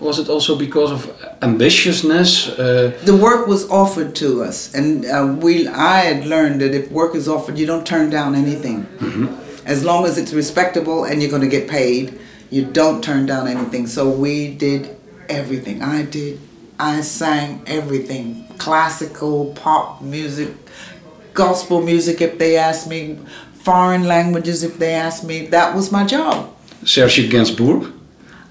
was 0.00 0.18
it 0.18 0.28
also 0.28 0.56
because 0.56 0.90
of 0.90 1.06
ambitiousness? 1.40 2.50
Uh, 2.50 2.96
the 3.04 3.16
work 3.16 3.46
was 3.46 3.68
offered 3.70 4.14
to 4.16 4.42
us, 4.42 4.74
and 4.74 5.04
uh, 5.06 5.36
we 5.40 5.68
I 5.68 6.00
had 6.00 6.26
learned 6.26 6.60
that 6.60 6.74
if 6.74 6.90
work 6.90 7.14
is 7.14 7.28
offered, 7.28 7.58
you 7.58 7.66
don't 7.66 7.86
turn 7.86 8.10
down 8.10 8.34
anything. 8.34 8.86
As 9.66 9.84
long 9.84 10.04
as 10.04 10.18
it's 10.18 10.32
respectable 10.32 11.04
and 11.04 11.20
you're 11.20 11.30
going 11.30 11.42
to 11.42 11.48
get 11.48 11.68
paid, 11.68 12.18
you 12.50 12.64
don't 12.64 13.04
turn 13.04 13.26
down 13.26 13.46
anything. 13.46 13.86
So 13.86 14.10
we 14.10 14.52
did 14.54 14.96
everything. 15.28 15.82
I 15.82 16.02
did. 16.02 16.40
I 16.78 17.02
sang 17.02 17.62
everything: 17.66 18.46
classical, 18.58 19.52
pop 19.54 20.02
music, 20.02 20.48
gospel 21.34 21.80
music. 21.82 22.20
If 22.20 22.38
they 22.38 22.56
asked 22.56 22.88
me, 22.88 23.18
foreign 23.62 24.04
languages. 24.04 24.62
If 24.62 24.78
they 24.78 24.94
asked 24.94 25.24
me, 25.24 25.46
that 25.46 25.74
was 25.74 25.92
my 25.92 26.04
job. 26.04 26.54
Serge 26.84 27.28
Gainsbourg. 27.30 27.92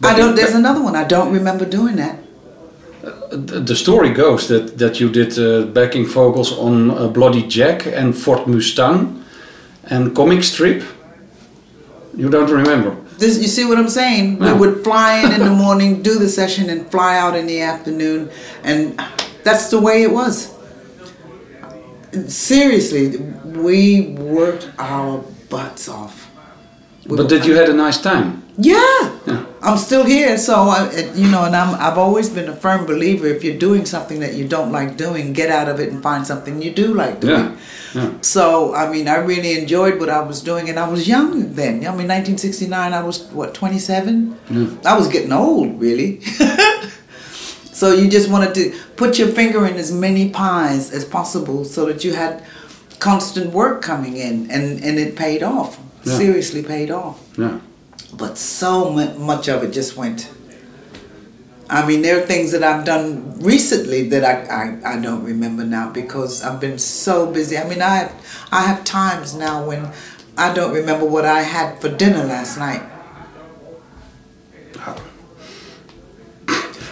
I 0.03 0.15
don't. 0.15 0.35
There's 0.35 0.55
another 0.55 0.81
one. 0.81 0.95
I 0.95 1.03
don't 1.03 1.33
remember 1.33 1.65
doing 1.65 1.95
that. 1.97 2.19
The 3.31 3.59
the 3.59 3.75
story 3.75 4.09
goes 4.09 4.47
that, 4.47 4.77
that 4.77 4.99
you 4.99 5.09
did 5.09 5.37
uh, 5.37 5.65
backing 5.73 6.05
vocals 6.05 6.51
on 6.57 6.91
uh, 6.91 7.07
Bloody 7.07 7.47
Jack 7.47 7.85
and 7.85 8.15
Ford 8.15 8.47
Mustang 8.47 9.23
and 9.85 10.15
comic 10.15 10.43
strip. 10.43 10.83
You 12.15 12.29
don't 12.29 12.49
remember? 12.49 12.95
This, 13.17 13.37
you 13.41 13.47
see 13.47 13.65
what 13.65 13.77
I'm 13.77 13.89
saying? 13.89 14.39
No. 14.39 14.55
We 14.55 14.59
would 14.59 14.83
fly 14.83 15.19
in 15.19 15.31
in 15.31 15.39
the 15.39 15.55
morning, 15.65 16.01
do 16.01 16.17
the 16.17 16.29
session, 16.29 16.69
and 16.69 16.89
fly 16.89 17.17
out 17.17 17.35
in 17.35 17.47
the 17.47 17.61
afternoon, 17.61 18.29
and 18.63 18.99
that's 19.43 19.69
the 19.69 19.79
way 19.79 20.03
it 20.03 20.11
was. 20.11 20.53
Seriously, 22.27 23.17
we 23.45 24.15
worked 24.17 24.69
our 24.77 25.23
butts 25.49 25.87
off. 25.87 26.29
We 27.05 27.17
But 27.17 27.29
did 27.29 27.45
you 27.45 27.55
had 27.55 27.69
a 27.69 27.73
nice 27.73 28.01
time? 28.01 28.43
Yeah. 28.57 29.19
Yeah. 29.25 29.45
I'm 29.61 29.77
still 29.77 30.05
here, 30.05 30.37
so 30.37 30.53
I, 30.55 30.89
you 31.15 31.29
know, 31.29 31.43
and 31.45 31.55
I'm 31.55 31.75
I've 31.75 31.97
always 31.97 32.29
been 32.29 32.49
a 32.49 32.55
firm 32.55 32.85
believer. 32.85 33.27
If 33.27 33.43
you're 33.43 33.57
doing 33.57 33.85
something 33.85 34.19
that 34.19 34.33
you 34.33 34.47
don't 34.47 34.71
like 34.71 34.97
doing, 34.97 35.33
get 35.33 35.49
out 35.49 35.69
of 35.69 35.79
it 35.79 35.91
and 35.91 36.01
find 36.01 36.25
something 36.25 36.61
you 36.61 36.71
do 36.71 36.93
like 36.93 37.19
doing. 37.19 37.57
Yeah. 37.93 38.01
Yeah. 38.03 38.11
So 38.21 38.73
I 38.73 38.89
mean, 38.89 39.07
I 39.07 39.15
really 39.17 39.57
enjoyed 39.59 39.99
what 39.99 40.09
I 40.09 40.21
was 40.21 40.41
doing, 40.41 40.69
and 40.69 40.79
I 40.79 40.87
was 40.89 41.07
young 41.07 41.53
then. 41.55 41.75
I 41.87 41.91
mean, 41.95 42.07
1969, 42.07 42.93
I 42.93 43.03
was 43.03 43.23
what 43.31 43.53
27. 43.53 44.79
I 44.85 44.97
was 44.97 45.07
getting 45.07 45.31
old, 45.33 45.79
really. 45.79 46.21
so 47.79 47.93
you 47.93 48.09
just 48.09 48.29
wanted 48.29 48.53
to 48.55 48.77
put 48.97 49.17
your 49.17 49.29
finger 49.29 49.65
in 49.65 49.75
as 49.77 49.89
many 49.89 50.29
pies 50.31 50.91
as 50.91 51.05
possible, 51.05 51.63
so 51.63 51.85
that 51.85 52.03
you 52.03 52.11
had 52.13 52.43
constant 52.99 53.53
work 53.53 53.81
coming 53.81 54.17
in, 54.17 54.51
and 54.51 54.83
and 54.83 54.99
it 54.99 55.15
paid 55.15 55.41
off. 55.41 55.79
Yeah. 56.03 56.17
Seriously, 56.17 56.61
paid 56.61 56.91
off. 56.91 57.17
Yeah. 57.37 57.61
But 58.13 58.37
so 58.37 58.91
much 59.17 59.47
of 59.47 59.63
it 59.63 59.71
just 59.71 59.95
went. 59.95 60.29
I 61.69 61.85
mean, 61.87 62.01
there 62.01 62.21
are 62.21 62.25
things 62.27 62.51
that 62.51 62.63
I've 62.63 62.83
done 62.83 63.39
recently 63.39 64.09
that 64.09 64.25
I, 64.25 64.35
I, 64.61 64.95
I 64.95 64.99
don't 64.99 65.23
remember 65.23 65.63
now 65.63 65.89
because 65.89 66.43
I've 66.43 66.59
been 66.59 66.79
so 66.79 67.31
busy. 67.31 67.57
I 67.57 67.63
mean, 67.63 67.81
I 67.81 67.95
have, 67.95 68.11
I 68.51 68.61
have 68.63 68.83
times 68.83 69.35
now 69.35 69.65
when 69.65 69.87
I 70.35 70.51
don't 70.53 70.73
remember 70.73 71.05
what 71.05 71.23
I 71.23 71.43
had 71.43 71.79
for 71.79 71.87
dinner 71.87 72.25
last 72.25 72.57
night. 72.57 72.81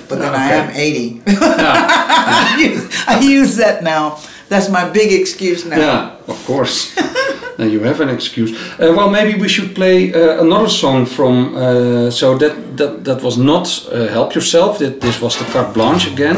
But 0.10 0.20
then 0.20 0.34
I 0.34 0.52
am 0.54 0.70
80. 0.70 1.22
I, 1.28 2.58
use, 2.60 3.08
I 3.08 3.20
use 3.20 3.56
that 3.58 3.84
now. 3.84 4.20
That's 4.50 4.70
my 4.70 4.90
big 4.90 5.12
excuse 5.12 5.66
now. 5.66 5.78
Yeah, 5.78 6.16
of 6.28 6.46
course. 6.46 6.96
now 7.58 7.66
you 7.66 7.82
have 7.82 8.00
an 8.00 8.10
excuse. 8.10 8.52
Uh, 8.80 8.94
well, 8.96 9.10
maybe 9.10 9.40
we 9.40 9.50
should 9.50 9.76
play 9.76 10.14
uh, 10.14 10.42
another 10.42 10.70
song 10.70 11.06
from. 11.06 11.56
Uh, 11.56 12.10
so 12.12 12.38
that 12.38 12.78
that 12.78 13.04
that 13.04 13.22
was 13.22 13.38
not 13.38 13.68
uh, 13.92 14.08
"Help 14.08 14.36
Yourself." 14.36 14.78
That 14.80 15.02
this 15.02 15.22
was 15.22 15.36
the 15.38 15.46
carte 15.52 15.74
blanche 15.74 16.08
again 16.08 16.38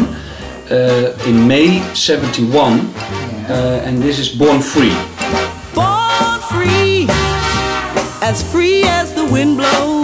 uh, 0.72 1.28
in 1.28 1.48
May 1.48 1.84
'71, 1.94 2.80
uh, 2.80 3.84
and 3.86 4.02
this 4.02 4.18
is 4.18 4.30
"Born 4.30 4.60
Free." 4.62 4.96
born 5.80 6.40
free, 6.52 7.08
as 8.22 8.42
free 8.52 8.84
as 8.84 9.14
the 9.14 9.26
wind 9.26 9.58
blows, 9.58 9.99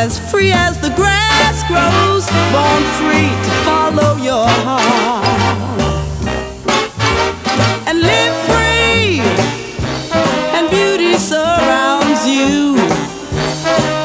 as 0.00 0.18
free 0.30 0.50
as 0.50 0.80
the 0.80 0.88
grass 0.96 1.62
grows, 1.68 2.24
born 2.54 2.82
free 2.96 3.28
to 3.44 3.52
follow 3.68 4.16
your 4.16 4.48
heart 4.64 5.26
and 7.86 8.00
live 8.00 8.36
free, 8.48 9.20
and 10.56 10.70
beauty 10.70 11.18
surrounds 11.18 12.26
you. 12.26 12.76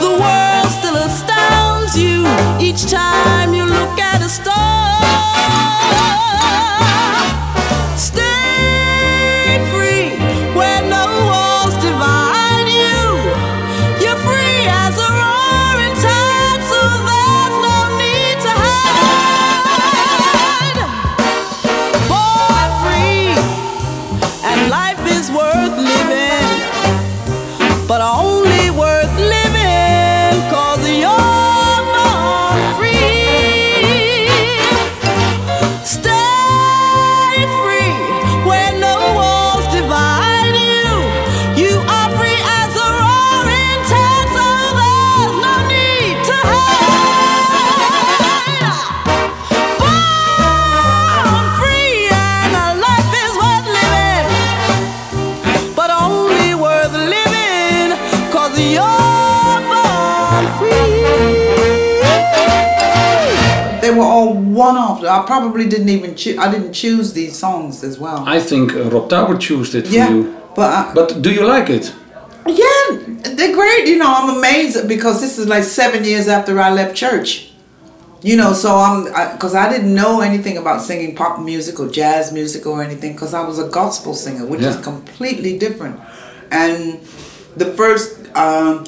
The 0.03 0.12
world 0.19 0.69
still 0.79 0.97
astounds 0.97 1.97
you 1.97 2.27
each 2.60 2.91
time 2.91 3.53
you 3.53 3.63
look 3.63 3.97
at 3.97 4.21
a 4.21 4.27
star. 4.27 4.75
Probably 65.45 65.69
didn't 65.69 65.89
even 65.89 66.15
choose. 66.15 66.39
I 66.39 66.51
didn't 66.51 66.73
choose 66.73 67.13
these 67.13 67.38
songs 67.38 67.84
as 67.84 67.99
well. 67.99 68.27
I 68.27 68.39
think 68.39 68.73
uh, 68.73 68.89
Rob 68.89 69.10
Touber 69.10 69.39
chose 69.39 69.75
it 69.75 69.86
for 69.86 69.93
yeah, 69.93 70.10
you. 70.10 70.36
but 70.55 70.69
I, 70.73 70.93
But 70.93 71.21
do 71.21 71.31
you 71.31 71.45
like 71.45 71.69
it? 71.69 71.93
Yeah, 72.47 72.86
they're 73.36 73.53
great. 73.53 73.88
You 73.88 73.99
know, 73.99 74.12
I'm 74.12 74.38
amazed 74.38 74.88
because 74.88 75.21
this 75.21 75.38
is 75.38 75.47
like 75.47 75.63
seven 75.63 76.03
years 76.03 76.27
after 76.27 76.60
I 76.60 76.71
left 76.71 76.95
church. 76.95 77.51
You 78.23 78.38
know, 78.38 78.53
so 78.53 78.75
I'm 78.75 79.03
because 79.34 79.53
I, 79.53 79.69
didn't 79.69 79.93
know 79.93 80.21
anything 80.21 80.58
about 80.58 80.81
singing 80.81 81.15
pop 81.15 81.39
music 81.39 81.79
or 81.79 81.89
jazz 81.89 82.34
music 82.34 82.65
or 82.65 82.81
anything 82.81 83.12
because 83.13 83.36
I 83.36 83.41
was 83.47 83.60
a 83.60 83.67
gospel 83.69 84.15
singer, 84.15 84.47
which 84.47 84.62
is 84.62 84.77
completely 84.77 85.60
different. 85.60 85.99
And 86.49 87.01
the 87.55 87.71
first 87.73 88.36
um, 88.36 88.86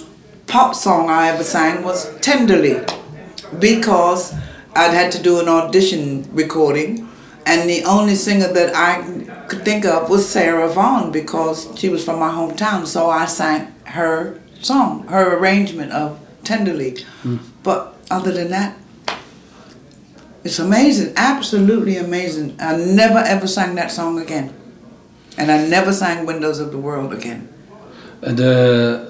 pop 0.48 0.74
song 0.74 1.12
I 1.12 1.30
ever 1.30 1.44
sang 1.44 1.84
was 1.84 2.10
"Tenderly," 2.20 2.84
because 3.60 4.34
I'd 4.78 4.94
had 4.94 5.12
to 5.14 5.22
do 5.22 5.40
an 5.40 5.48
audition 5.50 6.30
recording, 6.32 7.10
and 7.46 7.68
the 7.70 7.84
only 7.84 8.14
singer 8.16 8.52
that 8.54 8.76
I 8.76 9.02
could 9.48 9.66
think 9.66 9.86
of 9.86 10.10
was 10.10 10.28
Sarah 10.30 10.70
Vaughan 10.70 11.12
because 11.12 11.68
she 11.76 11.90
was 11.90 12.06
from 12.06 12.20
my 12.20 12.30
hometown. 12.30 12.86
So 12.86 13.10
I 13.10 13.26
sang 13.26 13.74
her 13.86 14.40
song, 14.62 15.08
her 15.08 15.36
arrangement 15.38 15.92
of 15.94 16.20
Tenderly. 16.44 16.96
But 17.64 17.96
other 18.12 18.32
than 18.32 18.50
that, 18.52 18.78
it's 20.44 20.60
amazing, 20.60 21.14
absolutely 21.18 21.98
amazing. 21.98 22.56
I 22.60 22.78
never 22.78 23.18
ever 23.20 23.48
sang 23.48 23.76
that 23.76 23.92
song 23.92 24.20
again. 24.20 24.54
And 25.38 25.52
I 25.52 25.68
never 25.68 25.92
sang 25.92 26.26
Windows 26.26 26.60
of 26.60 26.72
the 26.72 26.78
World 26.78 27.12
again. 27.14 27.50
Uh, 28.24 28.32
the 28.32 28.54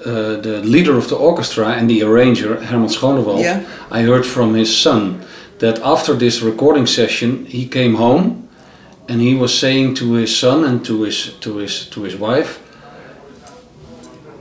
uh, 0.04 0.40
the 0.42 0.60
leader 0.62 0.96
of 0.98 1.08
the 1.08 1.16
orchestra 1.16 1.68
and 1.78 1.88
the 1.88 2.02
arranger 2.02 2.60
Herman 2.64 2.88
Schoonderwalt, 2.88 3.40
Yeah. 3.42 3.64
I 3.90 4.02
heard 4.02 4.26
from 4.26 4.54
his 4.54 4.70
son 4.76 5.24
that 5.58 5.78
after 5.80 6.14
this 6.14 6.40
recording 6.40 6.86
session 6.86 7.46
he 7.46 7.66
came 7.66 7.94
home 7.94 8.48
and 9.08 9.20
he 9.20 9.34
was 9.34 9.58
saying 9.58 9.94
to 9.94 10.12
his 10.14 10.36
son 10.36 10.64
and 10.64 10.84
to 10.84 11.02
his 11.02 11.34
to 11.40 11.56
his 11.56 11.88
to 11.90 12.02
his 12.02 12.16
wife, 12.16 12.60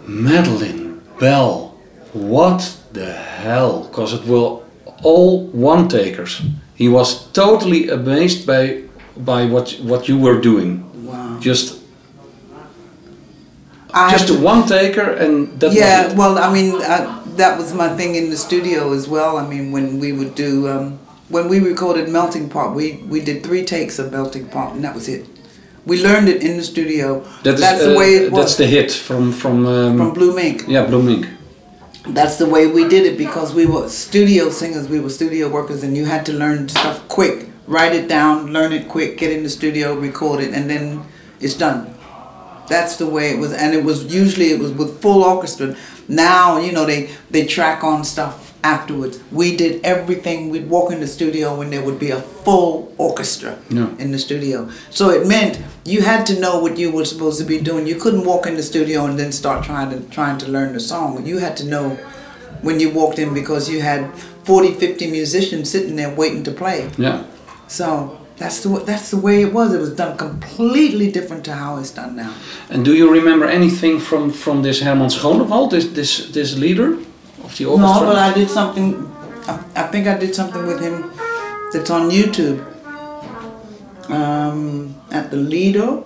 Madeline 0.08 1.02
Bell, 1.20 1.78
what 2.14 2.78
the 2.94 3.14
hell? 3.14 3.84
Because 3.84 4.14
it 4.14 4.26
will 4.26 4.66
all 5.04 5.48
one 5.48 5.88
takers. 5.88 6.42
He 6.76 6.90
was 6.90 7.32
totally 7.32 7.90
amazed 7.90 8.46
by 8.46 8.84
by 9.16 9.46
what 9.46 9.72
what 9.84 10.08
you 10.08 10.18
were 10.20 10.40
doing. 10.40 10.84
Wow. 11.06 11.40
Just 11.40 11.78
I 13.94 14.12
Just 14.12 14.30
a 14.30 14.38
one 14.40 14.68
taker 14.68 15.10
and 15.14 15.60
that 15.60 15.74
yeah, 15.74 16.14
well, 16.14 16.38
I 16.38 16.54
mean, 16.54 16.76
uh, 16.82 17.24
that 17.38 17.58
was 17.58 17.74
my 17.74 17.90
thing 17.96 18.16
in 18.16 18.30
the 18.30 18.38
studio 18.38 18.94
as 18.94 19.08
well. 19.08 19.38
I 19.38 19.48
mean, 19.48 19.72
when 19.72 20.00
we 20.00 20.12
would 20.12 20.36
do, 20.36 20.68
um, 20.68 21.00
when 21.30 21.50
we 21.50 21.60
recorded 21.60 22.10
Melting 22.10 22.50
Pot, 22.50 22.74
we, 22.74 22.94
we 23.08 23.20
did 23.20 23.44
three 23.44 23.66
takes 23.66 24.00
of 24.00 24.12
Melting 24.12 24.48
Pot, 24.48 24.76
and 24.76 24.84
that 24.84 24.96
was 24.96 25.10
it. 25.10 25.28
We 25.86 26.04
learned 26.04 26.28
it 26.28 26.42
in 26.42 26.58
the 26.58 26.64
studio. 26.64 27.22
That 27.44 27.56
is, 27.56 27.62
that's 27.62 27.84
the 27.84 27.96
uh, 27.96 27.98
way 27.98 28.16
it 28.16 28.32
was. 28.32 28.42
That's 28.42 28.56
the 28.58 28.68
hit 28.68 28.92
from 28.92 29.32
from, 29.32 29.66
um, 29.66 29.98
from 29.98 30.14
Blue 30.14 30.36
Mink. 30.36 30.64
yeah 30.68 30.86
Blue 30.86 31.02
Mink. 31.02 31.28
That's 32.08 32.38
the 32.38 32.48
way 32.48 32.68
we 32.68 32.88
did 32.88 33.06
it 33.06 33.18
because 33.18 33.54
we 33.54 33.66
were 33.66 33.90
studio 33.90 34.50
singers, 34.50 34.88
we 34.88 35.00
were 35.00 35.10
studio 35.10 35.50
workers, 35.50 35.84
and 35.84 35.96
you 35.96 36.06
had 36.06 36.26
to 36.28 36.34
learn 36.34 36.70
stuff 36.70 37.08
quick. 37.08 37.50
Write 37.68 37.94
it 37.94 38.08
down, 38.08 38.54
learn 38.54 38.72
it 38.72 38.88
quick, 38.88 39.18
get 39.18 39.32
in 39.32 39.44
the 39.44 39.50
studio, 39.50 39.94
record 39.94 40.42
it, 40.42 40.54
and 40.54 40.70
then 40.70 41.06
it's 41.42 41.54
done. 41.54 41.94
That's 42.70 42.98
the 42.98 43.08
way 43.08 43.32
it 43.32 43.40
was, 43.40 43.54
and 43.54 43.74
it 43.74 43.84
was 43.84 44.14
usually 44.14 44.52
it 44.52 44.60
was 44.60 44.72
with 44.72 45.02
full 45.02 45.24
orchestra. 45.24 45.76
Now 46.08 46.60
you 46.60 46.72
know 46.72 46.86
they 46.86 47.10
they 47.30 47.46
track 47.46 47.84
on 47.84 48.04
stuff 48.04 48.47
afterwards. 48.76 49.16
We 49.32 49.48
did 49.64 49.74
everything. 49.94 50.38
We'd 50.54 50.70
walk 50.76 50.88
in 50.96 51.00
the 51.06 51.08
studio 51.18 51.46
when 51.60 51.70
there 51.74 51.84
would 51.88 52.00
be 52.08 52.12
a 52.12 52.22
full 52.46 52.72
orchestra 52.98 53.52
Yeah. 53.78 53.90
in 54.04 54.12
the 54.16 54.20
studio. 54.28 54.58
So 55.00 55.04
it 55.18 55.24
meant 55.36 55.54
you 55.94 56.02
had 56.12 56.22
to 56.32 56.36
know 56.44 56.56
what 56.64 56.74
you 56.82 56.88
were 56.98 57.06
supposed 57.14 57.38
to 57.44 57.46
be 57.54 57.60
doing. 57.70 57.88
You 57.88 57.96
couldn't 58.04 58.26
walk 58.32 58.44
in 58.50 58.56
the 58.56 58.64
studio 58.74 59.06
and 59.08 59.16
then 59.22 59.32
start 59.32 59.60
trying 59.70 59.90
to 59.94 59.98
trying 60.18 60.38
to 60.44 60.48
learn 60.56 60.70
the 60.74 60.84
song. 60.94 61.10
You 61.32 61.38
had 61.46 61.56
to 61.62 61.66
know 61.74 61.86
when 62.66 62.80
you 62.82 62.90
walked 63.02 63.20
in 63.24 63.30
because 63.42 63.64
you 63.74 63.80
had 63.92 64.02
40, 64.44 64.72
50 64.74 65.08
musicians 65.20 65.70
sitting 65.70 65.96
there 66.00 66.12
waiting 66.22 66.44
to 66.44 66.52
play. 66.52 66.80
Yeah. 66.98 67.18
So 67.68 67.86
that's 68.42 68.58
the 68.64 68.70
that's 68.90 69.08
the 69.14 69.18
way 69.28 69.36
it 69.46 69.52
was. 69.58 69.68
It 69.78 69.82
was 69.86 69.94
done 70.04 70.14
completely 70.18 71.08
different 71.18 71.44
to 71.46 71.54
how 71.64 71.72
it's 71.80 71.94
done 72.02 72.14
now. 72.16 72.32
And 72.72 72.80
do 72.86 72.92
you 73.00 73.08
remember 73.20 73.46
anything 73.60 74.00
from 74.00 74.32
from 74.44 74.64
this 74.64 74.78
Herman 74.86 75.10
Schoonderwalt, 75.18 75.70
this 75.76 75.86
this 76.00 76.12
this 76.38 76.50
leader 76.66 76.90
of 77.48 77.58
the 77.58 77.66
orchestra? 77.66 78.00
No, 78.02 78.06
but 78.08 78.16
I 78.18 78.34
did 78.34 78.50
something. 78.50 78.88
I, 79.48 79.54
I 79.76 79.84
think 79.92 80.08
I 80.08 80.18
did 80.18 80.34
something 80.36 80.66
with 80.68 80.80
him 80.82 80.96
that's 81.74 81.90
on 81.90 82.10
YouTube. 82.12 82.60
Um, 84.10 84.96
at 85.12 85.32
the 85.32 85.38
Lido 85.38 86.06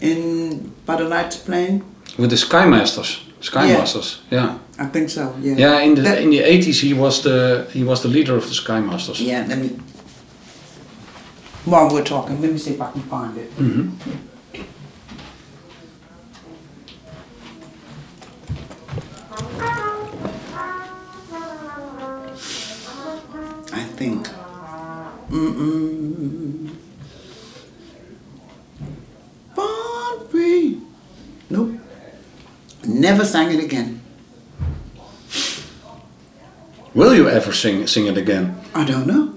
in 0.00 0.72
by 0.86 0.96
the 0.96 1.04
Leidseplein. 1.04 1.82
With 2.18 2.30
the 2.30 2.36
Skymasters. 2.36 3.20
Skymasters. 3.40 4.20
Yeah. 4.30 4.58
I 4.78 4.86
think 4.86 5.08
so. 5.10 5.34
Yeah. 5.40 5.56
Yeah. 5.56 5.80
in 5.80 5.94
the 5.94 6.02
That- 6.02 6.18
in 6.22 6.30
the 6.30 6.40
eighties 6.40 6.80
he 6.82 6.92
was 6.94 7.22
the 7.22 7.66
he 7.72 7.82
was 7.84 8.00
the 8.02 8.08
leader 8.08 8.36
of 8.36 8.44
the 8.44 8.54
Skymasters. 8.54 9.18
Yeah. 9.20 9.46
Let 9.48 9.58
me. 9.58 9.68
While 11.64 11.88
we're 11.94 12.04
talking, 12.04 12.40
let 12.42 12.52
me 12.52 12.58
see 12.58 12.74
if 12.74 12.80
I 12.82 12.90
can 12.92 13.02
find 13.02 13.38
it. 13.38 13.50
Mhm. 13.56 13.92
I 14.02 14.33
think. 24.04 24.28
Mm-mm. 25.30 26.70
Born 29.54 30.28
free. 30.28 30.78
Nope. 31.50 31.70
Never 32.86 33.24
sang 33.24 33.50
it 33.52 33.64
again. 33.64 34.00
Will 36.94 37.14
you 37.14 37.28
ever 37.28 37.52
sing 37.52 37.86
sing 37.86 38.06
it 38.06 38.16
again? 38.16 38.54
I 38.74 38.84
don't 38.84 39.06
know. 39.06 39.30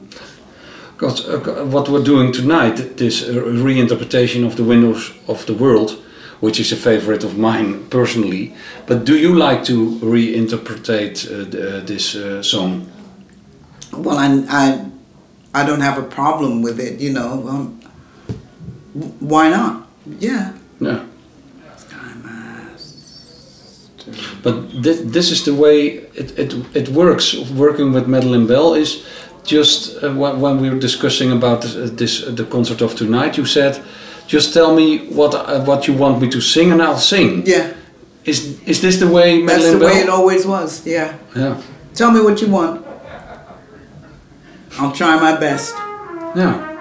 Because 0.95 1.27
uh, 1.27 1.65
what 1.71 1.89
we're 1.89 2.03
doing 2.03 2.31
tonight, 2.33 2.97
this 2.97 3.23
uh, 3.23 3.33
reinterpretation 3.67 4.45
of 4.45 4.55
the 4.55 4.63
Windows 4.63 5.11
of 5.27 5.45
the 5.45 5.53
World, 5.53 5.91
which 6.39 6.59
is 6.59 6.71
a 6.71 6.75
favorite 6.75 7.23
of 7.23 7.37
mine 7.37 7.85
personally. 7.89 8.53
But 8.87 9.05
do 9.05 9.13
you 9.13 9.35
like 9.35 9.63
to 9.65 9.99
reinterpret 10.01 11.25
uh, 11.25 11.49
the- 11.49 11.77
uh, 11.77 11.85
this 11.85 12.15
uh, 12.15 12.41
song? 12.43 12.85
Well, 13.93 14.17
I, 14.17 14.27
I, 14.49 15.61
I 15.61 15.65
don't 15.65 15.81
have 15.81 15.97
a 15.97 16.03
problem 16.03 16.61
with 16.61 16.79
it. 16.79 16.99
You 16.99 17.13
know. 17.13 17.47
Um, 17.47 17.81
why 19.19 19.49
not? 19.49 19.87
Yeah. 20.19 20.53
Yeah. 20.79 21.05
But 24.41 24.81
this, 24.81 25.01
this 25.01 25.31
is 25.31 25.43
the 25.43 25.53
way 25.53 25.87
it, 26.15 26.37
it, 26.39 26.53
it 26.73 26.89
works. 26.89 27.35
Working 27.51 27.91
with 27.91 28.07
Madeline 28.07 28.47
Bell 28.47 28.73
is 28.73 29.05
just 29.43 30.01
uh, 30.01 30.13
when, 30.13 30.39
when 30.39 30.61
we 30.61 30.69
were 30.69 30.79
discussing 30.79 31.31
about 31.31 31.61
this, 31.61 31.75
uh, 31.75 31.89
this 31.91 32.23
uh, 32.25 32.31
the 32.31 32.45
concert 32.45 32.81
of 32.81 32.95
tonight. 32.95 33.37
You 33.37 33.45
said, 33.45 33.83
"Just 34.27 34.53
tell 34.53 34.73
me 34.73 35.07
what 35.09 35.33
uh, 35.33 35.63
what 35.65 35.87
you 35.87 35.93
want 35.93 36.21
me 36.21 36.29
to 36.29 36.39
sing, 36.39 36.71
and 36.71 36.81
I'll 36.81 36.97
sing." 36.99 37.43
Yeah. 37.45 37.73
Is 38.23 38.61
is 38.65 38.79
this 38.81 38.97
the 38.99 39.07
way 39.07 39.41
Madeline 39.41 39.47
Bell 39.47 39.53
That's 39.53 39.63
Madeline 39.63 39.79
the 39.79 39.85
way 39.85 40.01
it 40.01 40.09
always 40.09 40.45
was. 40.45 40.85
Yeah. 40.85 41.17
Yeah, 41.35 41.61
Tell 41.93 42.11
me 42.11 42.21
what 42.21 42.41
you 42.41 42.47
want. 42.47 42.86
I'll 44.79 44.91
try 44.91 45.15
my 45.19 45.37
best. 45.39 45.73
yeah. 46.35 46.75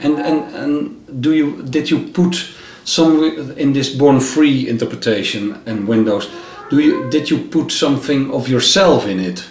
And 0.00 0.18
and 0.18 0.54
and 0.54 1.22
do 1.22 1.32
you 1.32 1.62
did 1.62 1.90
you 1.90 1.98
put 2.12 2.34
some 2.84 3.22
in 3.56 3.72
this 3.72 3.88
Born 3.94 4.20
Free 4.20 4.68
interpretation 4.68 5.60
and 5.66 5.88
Windows? 5.88 6.28
Do 6.70 6.78
you 6.78 7.10
did 7.10 7.30
you 7.30 7.38
put 7.48 7.72
something 7.72 8.30
of 8.32 8.48
yourself 8.48 9.06
in 9.06 9.18
it? 9.18 9.48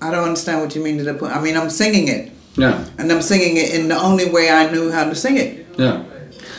I 0.00 0.10
don't 0.10 0.24
understand 0.24 0.60
what 0.60 0.74
you 0.74 0.82
mean 0.82 0.98
to 0.98 1.04
the 1.04 1.14
point. 1.14 1.34
I 1.34 1.40
mean, 1.40 1.56
I'm 1.56 1.70
singing 1.70 2.08
it, 2.08 2.30
Yeah, 2.56 2.84
and 2.98 3.10
I'm 3.10 3.22
singing 3.22 3.56
it 3.56 3.74
in 3.74 3.88
the 3.88 3.98
only 3.98 4.30
way 4.30 4.50
I 4.50 4.70
knew 4.70 4.90
how 4.92 5.04
to 5.08 5.14
sing 5.14 5.38
it. 5.38 5.63
Yeah. 5.78 6.02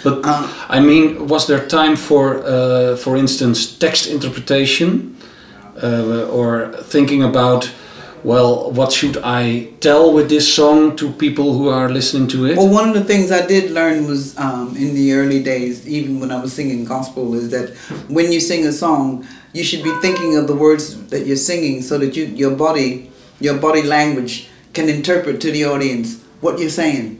But 0.03 0.23
Uh, 0.23 0.47
I 0.69 0.79
mean, 0.79 1.27
was 1.27 1.47
there 1.47 1.65
time 1.67 1.95
for, 1.95 2.43
uh, 2.45 2.95
for 2.95 3.17
instance, 3.17 3.75
text 3.77 4.07
interpretation, 4.07 5.15
uh, 5.81 6.37
or 6.37 6.71
thinking 6.83 7.23
about, 7.23 7.69
well, 8.23 8.71
what 8.71 8.91
should 8.91 9.17
I 9.23 9.69
tell 9.79 10.13
with 10.13 10.29
this 10.29 10.51
song 10.51 10.95
to 10.97 11.11
people 11.11 11.57
who 11.57 11.69
are 11.69 11.89
listening 11.89 12.27
to 12.29 12.45
it? 12.45 12.57
Well, 12.57 12.69
one 12.69 12.87
of 12.89 12.95
the 12.95 13.03
things 13.03 13.31
I 13.31 13.45
did 13.45 13.71
learn 13.71 14.07
was 14.07 14.37
um, 14.37 14.75
in 14.77 14.93
the 14.95 15.13
early 15.13 15.43
days, 15.43 15.87
even 15.87 16.19
when 16.19 16.31
I 16.31 16.39
was 16.41 16.53
singing 16.53 16.85
gospel, 16.85 17.33
is 17.35 17.49
that 17.49 17.75
when 18.07 18.31
you 18.31 18.39
sing 18.39 18.65
a 18.65 18.71
song, 18.71 19.27
you 19.53 19.63
should 19.63 19.83
be 19.83 19.91
thinking 20.01 20.37
of 20.37 20.47
the 20.47 20.55
words 20.55 21.07
that 21.07 21.25
you're 21.27 21.35
singing, 21.51 21.81
so 21.81 21.97
that 21.97 22.15
you 22.15 22.25
your 22.25 22.55
body, 22.55 23.09
your 23.39 23.57
body 23.57 23.83
language 23.83 24.49
can 24.73 24.89
interpret 24.89 25.39
to 25.41 25.51
the 25.51 25.63
audience 25.65 26.21
what 26.41 26.59
you're 26.59 26.69
saying. 26.83 27.19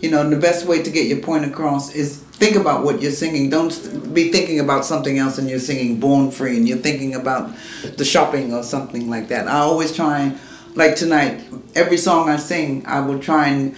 You 0.00 0.10
know, 0.10 0.20
and 0.20 0.32
the 0.32 0.38
best 0.38 0.66
way 0.66 0.82
to 0.82 0.90
get 0.90 1.06
your 1.06 1.20
point 1.20 1.44
across 1.44 1.94
is 1.94 2.18
think 2.18 2.56
about 2.56 2.84
what 2.84 3.02
you're 3.02 3.10
singing. 3.10 3.50
Don't 3.50 4.14
be 4.14 4.30
thinking 4.30 4.60
about 4.60 4.84
something 4.84 5.18
else 5.18 5.38
and 5.38 5.50
you're 5.50 5.58
singing 5.58 5.98
Born 5.98 6.30
Free 6.30 6.56
and 6.56 6.68
you're 6.68 6.78
thinking 6.78 7.14
about 7.14 7.50
the 7.96 8.04
shopping 8.04 8.54
or 8.54 8.62
something 8.62 9.10
like 9.10 9.28
that. 9.28 9.48
I 9.48 9.58
always 9.58 9.94
try, 9.94 10.36
like 10.74 10.94
tonight, 10.94 11.44
every 11.74 11.96
song 11.96 12.28
I 12.28 12.36
sing, 12.36 12.86
I 12.86 13.00
will 13.00 13.18
try 13.18 13.48
and 13.48 13.76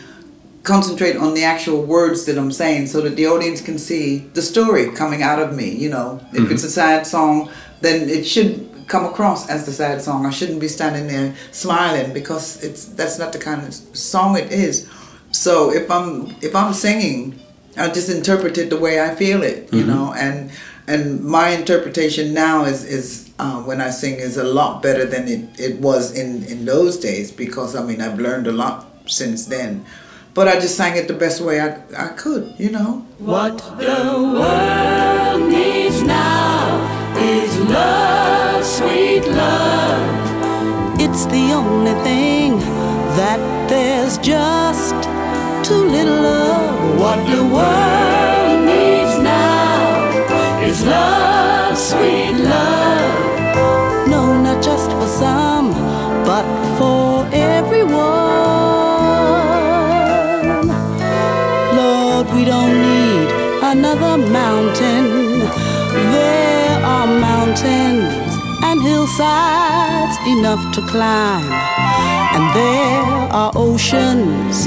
concentrate 0.63 1.17
on 1.17 1.33
the 1.33 1.43
actual 1.43 1.83
words 1.83 2.27
that 2.27 2.37
I'm 2.37 2.53
saying 2.53 2.89
so 2.89 3.01
that 3.01 3.17
the 3.17 3.27
audience 3.27 3.63
can 3.63 3.79
see 3.79 4.19
the 4.35 4.43
story 4.43 4.91
coming 4.91 5.23
out 5.23 5.39
of 5.39 5.57
me. 5.57 5.71
You 5.75 5.89
know, 5.89 6.21
if 6.33 6.39
mm-hmm. 6.39 6.53
it's 6.53 6.65
a 6.65 6.71
sad 6.71 7.07
song, 7.07 7.51
then 7.81 8.11
it 8.11 8.25
should 8.25 8.69
come 8.87 9.07
across 9.07 9.49
as 9.49 9.65
the 9.65 9.73
sad 9.73 10.03
song. 10.03 10.27
I 10.27 10.31
shouldn't 10.31 10.61
be 10.61 10.69
standing 10.69 11.07
there 11.07 11.35
smiling 11.53 12.13
because 12.13 12.63
it's 12.63 12.87
that's 12.87 13.19
not 13.19 13.33
the 13.33 13.39
kind 13.39 13.67
of 13.67 13.73
song 13.73 14.37
it 14.37 14.53
is. 14.53 14.87
So 15.33 15.73
if 15.73 15.91
I'm 15.91 16.35
if 16.41 16.55
I'm 16.55 16.73
singing, 16.73 17.39
I 17.77 17.89
just 17.89 18.09
interpret 18.09 18.59
it 18.59 18.71
the 18.71 18.79
way 18.79 19.01
I 19.01 19.15
feel 19.15 19.43
it, 19.43 19.73
you 19.73 19.85
know, 19.85 20.13
and 20.17 20.51
and 20.87 21.23
my 21.23 21.51
interpretation 21.51 22.35
now 22.35 22.65
is 22.65 22.85
is 22.85 23.31
uh, 23.39 23.63
when 23.63 23.81
I 23.81 23.91
sing 23.91 24.15
is 24.19 24.37
a 24.37 24.45
lot 24.45 24.83
better 24.83 25.05
than 25.07 25.29
it, 25.29 25.61
it 25.61 25.81
was 25.81 26.13
in 26.19 26.45
in 26.45 26.65
those 26.65 26.99
days 26.99 27.31
because 27.31 27.77
I 27.77 27.83
mean 27.85 28.01
I've 28.01 28.19
learned 28.19 28.47
a 28.49 28.53
lot 28.53 28.87
since 29.07 29.47
then, 29.47 29.85
but 30.35 30.49
I 30.49 30.55
just 30.59 30.77
sang 30.77 30.97
it 30.97 31.07
the 31.07 31.15
best 31.15 31.41
way 31.41 31.61
I 31.61 31.79
I 31.97 32.09
could, 32.09 32.55
you 32.59 32.71
know. 32.71 33.07
What 33.19 33.59
the 33.79 34.03
world 34.41 35.49
needs 35.49 36.03
now 36.03 37.15
is 37.17 37.57
love, 37.71 38.65
sweet 38.65 39.25
love. 39.29 41.01
It's 41.01 41.25
the 41.27 41.53
only 41.55 41.95
thing 42.03 42.59
that 43.17 43.41
there's 43.71 44.19
just 44.19 44.80
too 45.71 45.85
little 45.85 46.27
of. 46.27 46.99
What 47.03 47.19
the 47.33 47.43
world 47.57 48.59
needs 48.71 49.15
now 49.23 50.63
is 50.69 50.79
love, 50.85 51.79
sweet 51.79 52.37
love. 52.55 54.09
No, 54.13 54.23
not 54.47 54.59
just 54.69 54.91
for 54.99 55.11
some, 55.23 55.69
but 56.31 56.47
for 56.79 57.07
everyone. 57.33 58.01
Lord, 61.81 62.27
we 62.35 62.43
don't 62.53 62.77
need 62.91 63.29
another 63.75 64.15
mountain. 64.43 65.07
There 66.17 66.77
are 66.95 67.09
mountains 67.31 68.33
and 68.67 68.77
hillsides 68.89 70.17
enough 70.35 70.63
to 70.75 70.81
climb, 70.93 71.53
and 72.35 72.45
there 72.59 73.05
are 73.41 73.53
oceans 73.55 74.67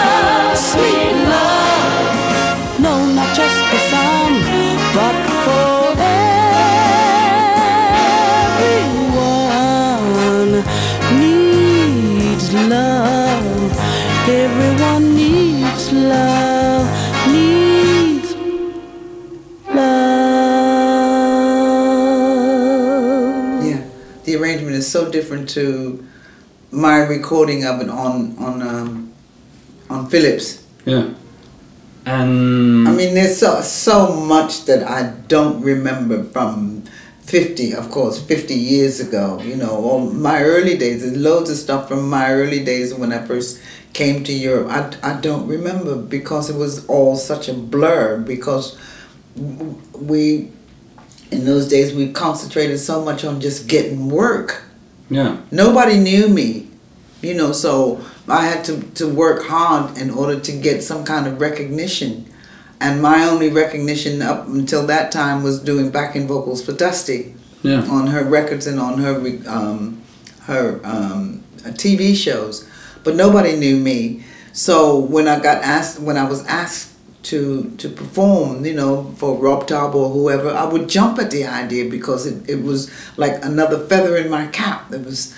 so 24.91 25.09
different 25.09 25.49
to 25.49 26.05
my 26.71 26.97
recording 26.97 27.65
of 27.65 27.81
it 27.81 27.89
on 27.89 28.35
on 28.37 28.61
um, 28.61 29.13
on 29.89 30.09
Philips. 30.09 30.65
Yeah. 30.85 31.13
And 32.05 32.87
I 32.87 32.91
mean, 32.91 33.13
there's 33.13 33.37
so 33.37 33.61
so 33.61 34.15
much 34.15 34.65
that 34.65 34.87
I 34.87 35.13
don't 35.27 35.61
remember 35.61 36.23
from 36.23 36.83
fifty, 37.21 37.73
of 37.73 37.91
course, 37.91 38.19
fifty 38.19 38.55
years 38.55 38.99
ago. 38.99 39.39
You 39.41 39.55
know, 39.55 39.69
all 39.69 39.99
my 40.11 40.41
early 40.41 40.77
days. 40.77 41.01
There's 41.01 41.17
loads 41.17 41.49
of 41.49 41.57
stuff 41.57 41.87
from 41.87 42.09
my 42.09 42.31
early 42.31 42.63
days 42.63 42.93
when 42.93 43.13
I 43.13 43.19
first 43.19 43.61
came 43.93 44.23
to 44.23 44.33
Europe. 44.33 44.69
I 44.69 45.11
I 45.11 45.21
don't 45.21 45.47
remember 45.47 45.95
because 45.95 46.49
it 46.49 46.55
was 46.55 46.85
all 46.87 47.15
such 47.15 47.47
a 47.49 47.53
blur. 47.53 48.17
Because 48.17 48.79
we, 49.35 50.49
in 51.29 51.45
those 51.45 51.67
days, 51.67 51.93
we 51.93 52.11
concentrated 52.11 52.79
so 52.79 53.05
much 53.05 53.23
on 53.23 53.39
just 53.39 53.67
getting 53.67 54.09
work 54.09 54.63
yeah. 55.11 55.37
nobody 55.51 55.97
knew 55.97 56.27
me 56.29 56.67
you 57.21 57.33
know 57.35 57.51
so 57.51 57.71
i 58.27 58.45
had 58.45 58.63
to, 58.65 58.81
to 58.99 59.05
work 59.07 59.43
hard 59.45 59.97
in 59.97 60.09
order 60.09 60.39
to 60.39 60.51
get 60.67 60.81
some 60.81 61.03
kind 61.05 61.27
of 61.27 61.39
recognition 61.39 62.25
and 62.79 63.01
my 63.01 63.23
only 63.25 63.49
recognition 63.49 64.21
up 64.23 64.47
until 64.47 64.87
that 64.87 65.11
time 65.11 65.43
was 65.43 65.59
doing 65.61 65.91
backing 65.91 66.27
vocals 66.27 66.63
for 66.65 66.73
dusty 66.73 67.35
Yeah. 67.63 67.81
on 67.97 68.07
her 68.07 68.23
records 68.23 68.65
and 68.65 68.79
on 68.79 68.97
her 69.05 69.13
um, 69.47 70.01
her 70.49 70.79
um, 70.83 71.43
tv 71.77 72.15
shows 72.15 72.67
but 73.03 73.13
nobody 73.15 73.53
knew 73.55 73.77
me 73.77 74.23
so 74.53 74.97
when 74.97 75.27
i 75.27 75.37
got 75.39 75.61
asked 75.61 75.99
when 75.99 76.17
i 76.17 76.23
was 76.33 76.41
asked 76.47 76.90
to 77.23 77.71
to 77.77 77.89
perform, 77.89 78.65
you 78.65 78.73
know, 78.73 79.13
for 79.17 79.37
Rob 79.37 79.67
Taub 79.67 79.93
or 79.95 80.09
whoever, 80.09 80.49
I 80.49 80.65
would 80.65 80.89
jump 80.89 81.19
at 81.19 81.31
the 81.31 81.45
idea 81.45 81.89
because 81.89 82.25
it, 82.25 82.49
it 82.49 82.63
was 82.63 82.89
like 83.17 83.43
another 83.45 83.77
feather 83.87 84.17
in 84.17 84.29
my 84.29 84.47
cap. 84.47 84.91
It 84.91 85.05
was 85.05 85.33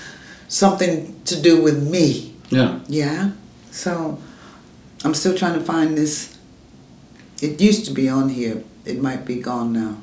something 0.47 1.21
to 1.25 1.41
do 1.41 1.61
with 1.61 1.89
me. 1.89 2.33
Yeah. 2.49 2.79
Yeah. 2.87 3.31
So 3.71 4.17
I'm 5.03 5.13
still 5.13 5.35
trying 5.35 5.59
to 5.59 5.65
find 5.65 5.97
this. 5.97 6.37
It 7.41 7.59
used 7.59 7.85
to 7.85 7.91
be 7.91 8.07
on 8.07 8.29
here. 8.29 8.63
It 8.85 9.01
might 9.01 9.25
be 9.25 9.35
gone 9.35 9.73
now. 9.73 9.97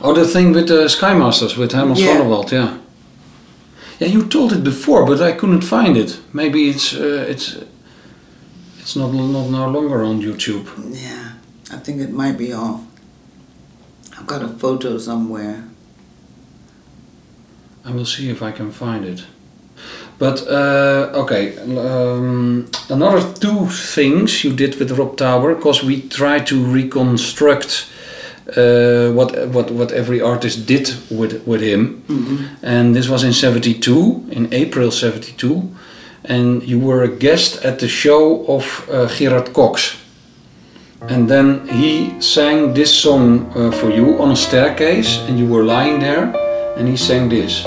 Oh, 0.00 0.14
the 0.14 0.24
thing 0.26 0.52
with 0.52 0.68
the 0.68 0.88
Sky 0.88 1.14
Masters 1.14 1.56
with 1.56 1.72
Herman 1.72 1.96
Yeah. 1.96 2.06
Schoonderwalt, 2.16 2.50
yeah. 2.52 2.78
Yeah, 3.98 4.08
you 4.08 4.26
told 4.26 4.52
it 4.52 4.64
before, 4.64 5.04
but 5.06 5.20
I 5.20 5.32
couldn't 5.32 5.62
find 5.62 5.96
it. 5.96 6.20
Maybe 6.32 6.68
it's 6.70 6.94
uh, 6.94 7.26
it's 7.28 7.56
it's 8.82 8.96
not 8.96 9.12
not 9.14 9.48
no 9.48 9.68
longer 9.68 10.04
on 10.04 10.20
YouTube. 10.20 10.66
Yeah. 10.90 11.32
I 11.72 11.78
think 11.78 12.00
it 12.00 12.10
might 12.12 12.36
be 12.36 12.52
off. 12.52 12.82
I've 14.18 14.26
got 14.26 14.42
a 14.42 14.48
photo 14.48 14.98
somewhere. 14.98 15.64
I 17.84 17.90
will 17.90 18.04
see 18.04 18.28
if 18.28 18.42
I 18.42 18.52
can 18.52 18.70
find 18.70 19.04
it. 19.04 19.24
But 20.18 20.46
uh, 20.46 21.10
okay, 21.22 21.56
um, 21.58 22.70
another 22.90 23.22
two 23.40 23.66
things 23.66 24.44
you 24.44 24.52
did 24.52 24.78
with 24.78 24.92
Rob 24.92 25.16
Touber, 25.16 25.54
because 25.56 25.82
we 25.82 26.02
try 26.02 26.38
to 26.40 26.64
reconstruct 26.64 27.88
uh, 28.56 29.10
what 29.12 29.48
what 29.48 29.70
what 29.70 29.90
every 29.92 30.20
artist 30.20 30.66
did 30.66 30.94
with 31.10 31.42
with 31.46 31.62
him, 31.62 32.02
and 32.62 32.94
this 32.94 33.08
was 33.08 33.24
in 33.24 33.32
'72, 33.32 34.26
in 34.30 34.52
April 34.52 34.90
'72, 34.92 35.74
and 36.24 36.62
you 36.62 36.78
were 36.78 37.02
a 37.02 37.08
guest 37.08 37.64
at 37.64 37.78
the 37.78 37.88
show 37.88 38.44
of 38.46 38.88
uh, 38.90 39.08
Gerard 39.08 39.52
Cox. 39.52 39.96
And 41.08 41.28
then 41.28 41.66
he 41.68 42.20
sang 42.20 42.74
this 42.74 42.94
song 42.94 43.50
uh, 43.56 43.72
for 43.72 43.90
you 43.90 44.22
on 44.22 44.30
a 44.30 44.36
staircase, 44.36 45.18
and 45.28 45.38
you 45.38 45.46
were 45.46 45.64
lying 45.64 45.98
there, 45.98 46.32
and 46.76 46.88
he 46.88 46.96
sang 46.96 47.28
this. 47.28 47.66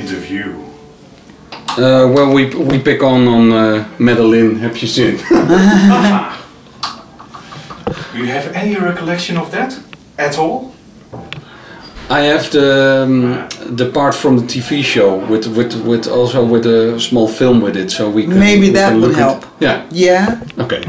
Interview. 0.00 0.44
Uh, 1.78 2.08
well, 2.14 2.32
we, 2.32 2.44
we 2.54 2.78
pick 2.78 3.02
on 3.02 3.26
on 3.28 3.52
uh, 3.52 3.84
Madeline, 3.98 4.58
heb 4.60 4.76
je 4.76 4.86
zin? 4.86 5.16
Do 8.12 8.18
you 8.18 8.26
have 8.32 8.50
any 8.54 8.74
recollection 8.76 9.36
of 9.36 9.50
that 9.50 9.78
at 10.16 10.36
all? 10.38 10.72
I 12.10 12.20
have 12.26 12.50
the 12.50 13.02
um, 13.04 13.46
the 13.76 13.86
part 13.86 14.14
from 14.14 14.36
the 14.38 14.44
TV 14.46 14.82
show 14.82 15.14
with 15.30 15.46
with 15.46 15.74
with 15.86 16.08
also 16.08 16.44
with 16.44 16.66
a 16.66 16.98
small 16.98 17.28
film 17.28 17.60
with 17.60 17.76
it, 17.76 17.90
so 17.92 18.10
we 18.10 18.22
can 18.22 18.38
Maybe 18.38 18.60
we 18.66 18.72
that 18.72 18.88
can 18.90 19.00
would 19.00 19.10
at- 19.12 19.16
help. 19.16 19.44
Yeah. 19.60 19.82
Yeah. 19.92 20.40
Okay. 20.58 20.82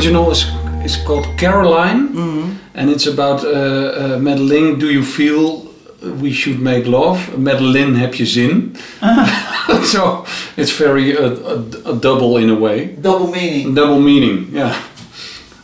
Original 0.00 0.30
is 0.30 0.46
is 0.84 0.96
called 1.04 1.26
Caroline, 1.36 2.08
and 2.74 2.90
it's 2.90 3.06
about 3.06 3.44
uh, 3.44 3.48
uh, 3.50 4.18
Madeline. 4.18 4.78
Do 4.78 4.86
you 4.86 5.02
feel 5.02 5.66
we 6.20 6.32
should 6.32 6.58
make 6.60 6.86
love? 6.86 7.18
Madeline, 7.36 7.94
heb 7.98 8.14
je 8.14 8.26
zin? 8.26 8.76
so 9.84 10.24
it's 10.56 10.72
very 10.78 11.16
uh, 11.16 11.30
a, 11.84 11.90
a 11.90 11.94
double 12.00 12.40
in 12.40 12.50
a 12.50 12.54
way, 12.58 12.94
Double 13.00 13.26
meaning. 13.30 13.74
double 13.74 14.00
meaning. 14.00 14.48
Yeah. 14.52 14.72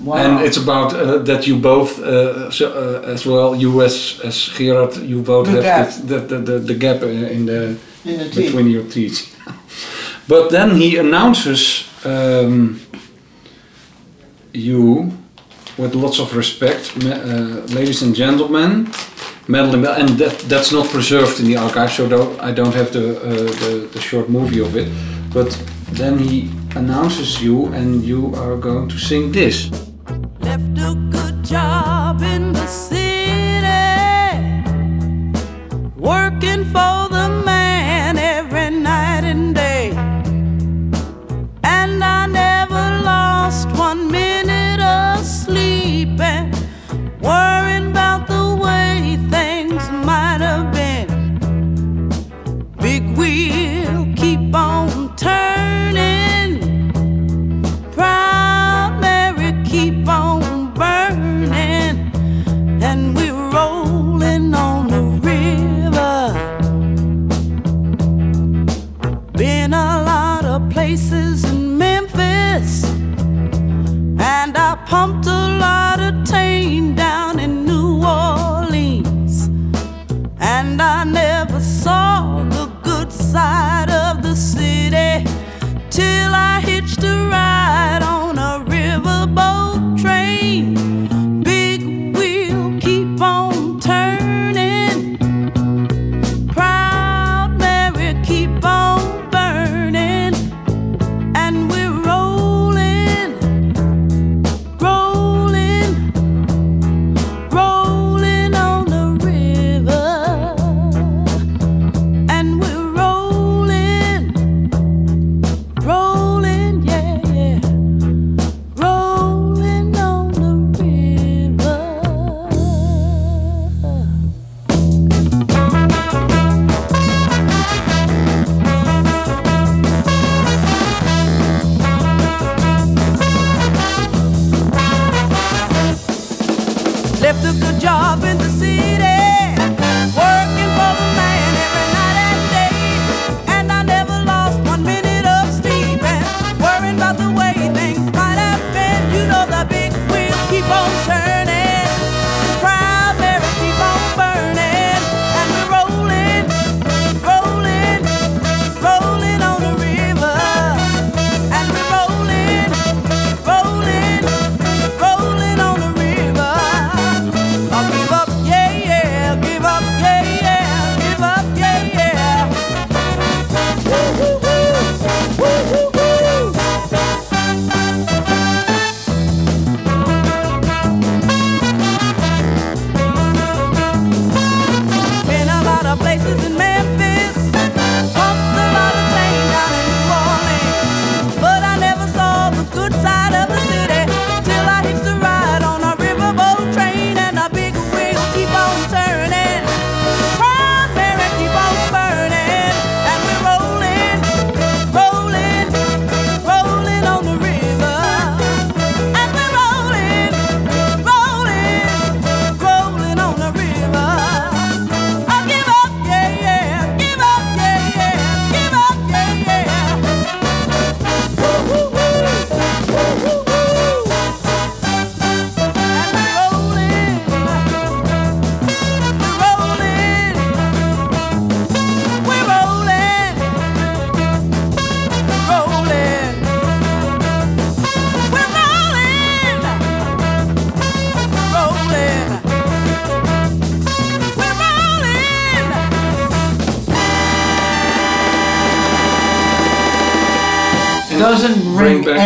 Wow. 0.05 0.17
And 0.17 0.41
it's 0.47 0.59
about 0.59 0.93
uh, 0.93 1.25
that 1.25 1.47
you 1.47 1.57
both, 1.59 1.99
uh, 1.99 2.51
so, 2.51 2.67
uh, 2.67 3.13
as 3.15 3.25
well, 3.25 3.55
you 3.57 3.83
as, 3.83 4.21
as 4.25 4.37
Gerard, 4.59 4.97
you 4.97 5.23
both 5.23 5.47
The 5.47 5.63
have 5.63 6.07
the, 6.07 6.19
the, 6.21 6.39
the, 6.39 6.59
the 6.59 6.75
gap 6.75 7.03
uh, 7.03 7.07
in 7.07 7.47
the, 7.47 7.77
In 8.05 8.19
the 8.19 8.25
teeth. 8.29 8.35
between 8.35 8.69
your 8.71 8.85
teeth. 8.85 9.35
but 10.29 10.51
then 10.51 10.77
he 10.77 10.99
announces 10.99 11.85
um, 12.05 12.79
you 14.57 15.13
with 15.79 15.95
lots 15.95 16.19
of 16.19 16.35
respect, 16.35 16.93
uh, 16.97 17.63
ladies 17.75 18.03
and 18.03 18.15
gentlemen. 18.15 18.89
Madeline, 19.49 19.83
Bell, 19.83 19.95
and 19.95 20.09
that, 20.19 20.39
that's 20.49 20.73
not 20.73 20.89
preserved 20.89 21.39
in 21.39 21.47
the 21.47 21.57
archive, 21.57 21.93
so 21.93 22.05
I 22.41 22.51
don't 22.51 22.75
have 22.75 22.93
the, 22.93 23.21
uh, 23.21 23.31
the, 23.63 23.89
the 23.93 24.01
short 24.01 24.29
movie 24.29 24.61
of 24.61 24.75
it. 24.77 24.89
But 25.33 25.51
then 25.93 26.19
he 26.19 26.51
announces 26.75 27.41
you, 27.41 27.67
and 27.67 28.03
you 28.03 28.35
are 28.35 28.57
going 28.57 28.89
to 28.89 28.99
sing 28.99 29.31
this. 29.31 29.71
left 30.41 30.79
a 30.79 30.95
good 31.11 31.45
job 31.45 32.23
in 32.23 32.53
the 32.53 32.67
city, 32.67 33.71
working 35.97 36.65
for 36.65 37.06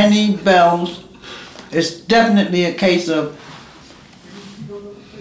bring 0.09 0.13
ring 0.13 0.37
back- 0.37 0.43
any 0.43 0.45
bells. 0.45 1.05
It's 1.71 1.91
definitely 2.01 2.65
a 2.65 2.73
case 2.75 3.09
of 3.09 3.37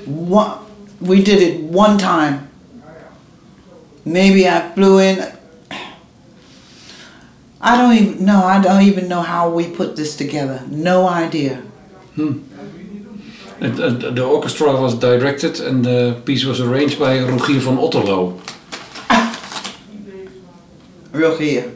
one. 0.06 0.58
We 1.00 1.24
did 1.24 1.42
it 1.42 1.62
one 1.62 1.98
time. 1.98 2.50
Maybe 4.06 4.48
I 4.48 4.72
flew 4.74 5.00
in. 5.00 5.20
I 7.62 7.78
don't 7.78 7.94
even 7.94 8.26
know. 8.26 8.44
I 8.44 8.62
don't 8.62 8.84
even 8.84 9.08
know 9.08 9.22
how 9.22 9.50
we 9.50 9.68
put 9.68 9.96
this 9.96 10.16
together. 10.16 10.64
No 10.70 11.08
idea. 11.08 11.62
It, 13.62 13.80
uh, 13.80 13.90
the 13.90 14.24
orchestra 14.24 14.72
was 14.82 14.96
directed 14.96 15.60
and 15.60 15.84
the 15.84 16.22
piece 16.26 16.46
was 16.46 16.62
arranged 16.62 16.98
by 16.98 17.20
Rogier 17.20 17.60
van 17.60 17.78
Otterloo. 17.78 18.40
Here. 21.40 21.72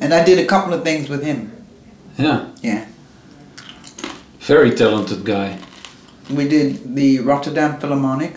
And 0.00 0.12
I 0.12 0.24
did 0.24 0.38
a 0.38 0.46
couple 0.46 0.72
of 0.74 0.82
things 0.82 1.08
with 1.08 1.22
him. 1.22 1.59
Yeah. 2.20 2.46
Yeah. 2.62 2.86
Very 4.40 4.70
talented 4.74 5.24
guy. 5.24 5.58
We 6.28 6.46
did 6.48 6.94
the 6.94 7.18
Rotterdam 7.20 7.78
Philharmonic 7.80 8.34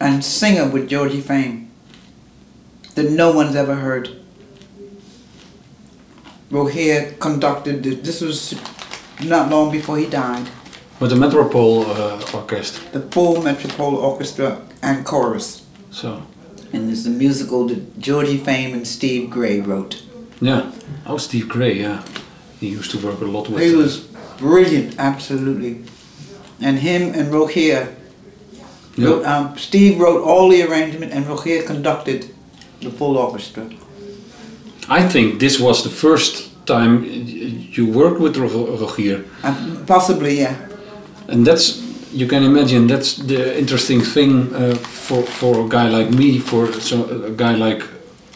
and 0.00 0.24
Singer 0.24 0.68
with 0.68 0.88
Georgie 0.88 1.20
Fame 1.20 1.70
that 2.94 3.10
no 3.10 3.32
one's 3.32 3.54
ever 3.56 3.74
heard. 3.76 4.08
Rogier 6.50 7.14
conducted, 7.18 7.82
the- 7.82 7.94
this 7.96 8.20
was 8.20 8.54
not 9.24 9.50
long 9.50 9.70
before 9.70 9.98
he 9.98 10.06
died, 10.06 10.48
With 11.00 11.10
the 11.10 11.16
Metropole 11.16 11.84
uh, 11.90 12.20
Orchestra. 12.32 12.82
the 12.92 13.00
full 13.10 13.42
Metropole 13.42 13.96
Orchestra 13.96 14.60
and 14.82 15.04
chorus. 15.04 15.62
So, 15.90 16.22
And 16.72 16.90
it's 16.90 17.04
a 17.06 17.10
musical 17.10 17.66
that 17.68 17.98
Georgie 17.98 18.38
Fame 18.38 18.72
and 18.74 18.86
Steve 18.86 19.28
Gray 19.30 19.60
wrote. 19.60 20.02
Yeah. 20.40 20.70
Oh, 21.06 21.18
Steve 21.18 21.48
Gray, 21.48 21.80
yeah. 21.80 22.02
He 22.60 22.68
used 22.68 22.90
to 22.92 22.98
work 22.98 23.20
a 23.20 23.24
lot 23.24 23.48
with. 23.48 23.62
He 23.62 23.74
was 23.74 23.98
brilliant, 24.38 24.94
absolutely. 24.98 25.84
And 26.60 26.78
him 26.78 27.14
and 27.14 27.32
Rogier, 27.32 27.88
Yeah. 28.96 29.06
wrote, 29.06 29.24
um, 29.26 29.56
Steve 29.58 29.98
wrote 30.00 30.22
all 30.22 30.48
the 30.48 30.62
arrangement 30.62 31.12
and 31.12 31.26
Rogier 31.26 31.62
conducted 31.62 32.26
the 32.80 32.90
full 32.90 33.16
orchestra. 33.16 33.64
I 34.88 35.02
think 35.08 35.38
this 35.40 35.58
was 35.60 35.82
the 35.82 35.90
first 35.90 36.48
time 36.66 37.04
you 37.76 37.86
worked 37.86 38.20
with 38.20 38.36
Ro- 38.36 38.76
Rogier. 38.80 39.24
And 39.42 39.86
possibly, 39.86 40.38
yeah. 40.40 40.56
And 41.28 41.46
that's, 41.46 41.82
you 42.12 42.26
can 42.26 42.42
imagine, 42.42 42.86
that's 42.86 43.16
the 43.16 43.58
interesting 43.58 44.00
thing 44.00 44.54
uh, 44.54 44.74
for, 44.76 45.22
for 45.22 45.66
a 45.66 45.68
guy 45.68 45.88
like 45.88 46.10
me, 46.10 46.38
for 46.38 46.72
so, 46.80 47.04
a 47.26 47.30
guy 47.30 47.54
like 47.54 47.82
uh, 47.82 47.86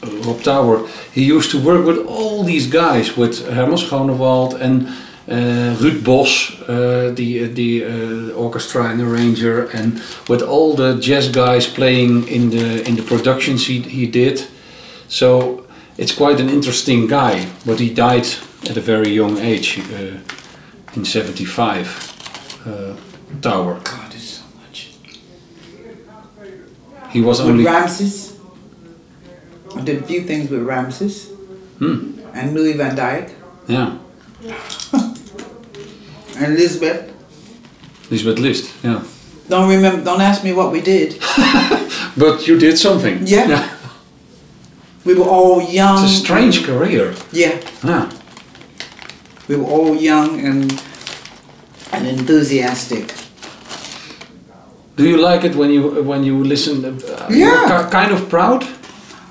Rob 0.02 0.40
Touber. 0.42 0.88
He 1.12 1.24
used 1.24 1.50
to 1.50 1.62
work 1.62 1.84
with 1.86 1.98
all 2.06 2.42
these 2.44 2.66
guys, 2.66 3.16
with 3.16 3.46
Herman 3.46 3.78
Schoonderwalt 3.78 4.60
and 4.60 4.88
uh, 5.28 5.76
Ruud 5.78 6.02
Bos, 6.02 6.60
uh, 6.62 7.12
the, 7.14 7.46
the 7.46 7.84
uh, 7.84 8.32
orchestra 8.34 8.84
and 8.90 9.00
arranger, 9.00 9.68
and 9.70 10.02
with 10.28 10.42
all 10.42 10.74
the 10.74 10.98
jazz 10.98 11.28
guys 11.28 11.66
playing 11.66 12.26
in 12.28 12.50
the, 12.50 12.86
in 12.88 12.96
the 12.96 13.02
productions 13.02 13.66
he, 13.66 13.80
he 13.80 14.06
did. 14.06 14.46
So 15.08 15.66
it's 15.96 16.12
quite 16.12 16.40
an 16.40 16.48
interesting 16.48 17.06
guy, 17.06 17.46
but 17.66 17.78
he 17.78 17.92
died 17.92 18.26
at 18.68 18.76
a 18.76 18.80
very 18.80 19.10
young 19.10 19.38
age, 19.38 19.78
uh, 19.78 20.18
in 20.94 21.04
75. 21.04 22.62
Uh, 22.66 22.96
Touber. 23.40 23.82
God, 23.84 24.10
there's 24.10 24.38
so 24.38 24.44
much. 24.58 24.90
He 27.10 27.20
was 27.20 27.40
only 27.40 27.64
Ramses, 27.64 28.29
I 29.76 29.80
did 29.82 30.02
a 30.02 30.06
few 30.06 30.22
things 30.22 30.50
with 30.50 30.62
Ramses 30.62 31.28
Hmm, 31.78 32.18
and 32.34 32.54
Louis 32.54 32.74
Van 32.74 32.94
Dijk 32.96 33.30
yeah, 33.68 33.96
and 36.36 36.54
Lisbeth. 36.54 37.12
Lisbeth 38.10 38.38
List. 38.38 38.72
Yeah, 38.82 39.02
Don't 39.48 39.68
remember. 39.68 40.02
Don't 40.04 40.20
ask 40.20 40.42
me 40.44 40.52
what 40.52 40.72
we 40.72 40.80
did. 40.80 41.18
but 42.16 42.46
you 42.48 42.58
did 42.58 42.76
something. 42.78 43.20
Yeah. 43.26 43.68
We 45.04 45.14
were 45.14 45.24
all 45.28 45.62
young. 45.62 46.02
it's 46.04 46.12
a 46.12 46.16
strange 46.24 46.64
career. 46.64 47.14
Yeah, 47.32 47.60
Yeah, 47.84 48.10
we 49.48 49.56
were 49.56 49.64
all 49.70 49.94
young 49.96 50.40
and 50.44 50.82
and 51.92 52.06
enthusiastic. 52.06 53.14
do 54.96 55.04
you 55.08 55.16
like 55.16 55.44
it 55.46 55.54
when 55.56 55.70
you 55.70 56.02
when 56.04 56.24
you 56.24 56.44
listen? 56.44 56.84
Uh, 56.84 57.26
Yeah. 57.30 57.88
kind 57.90 58.12
of 58.12 58.28
proud. 58.28 58.64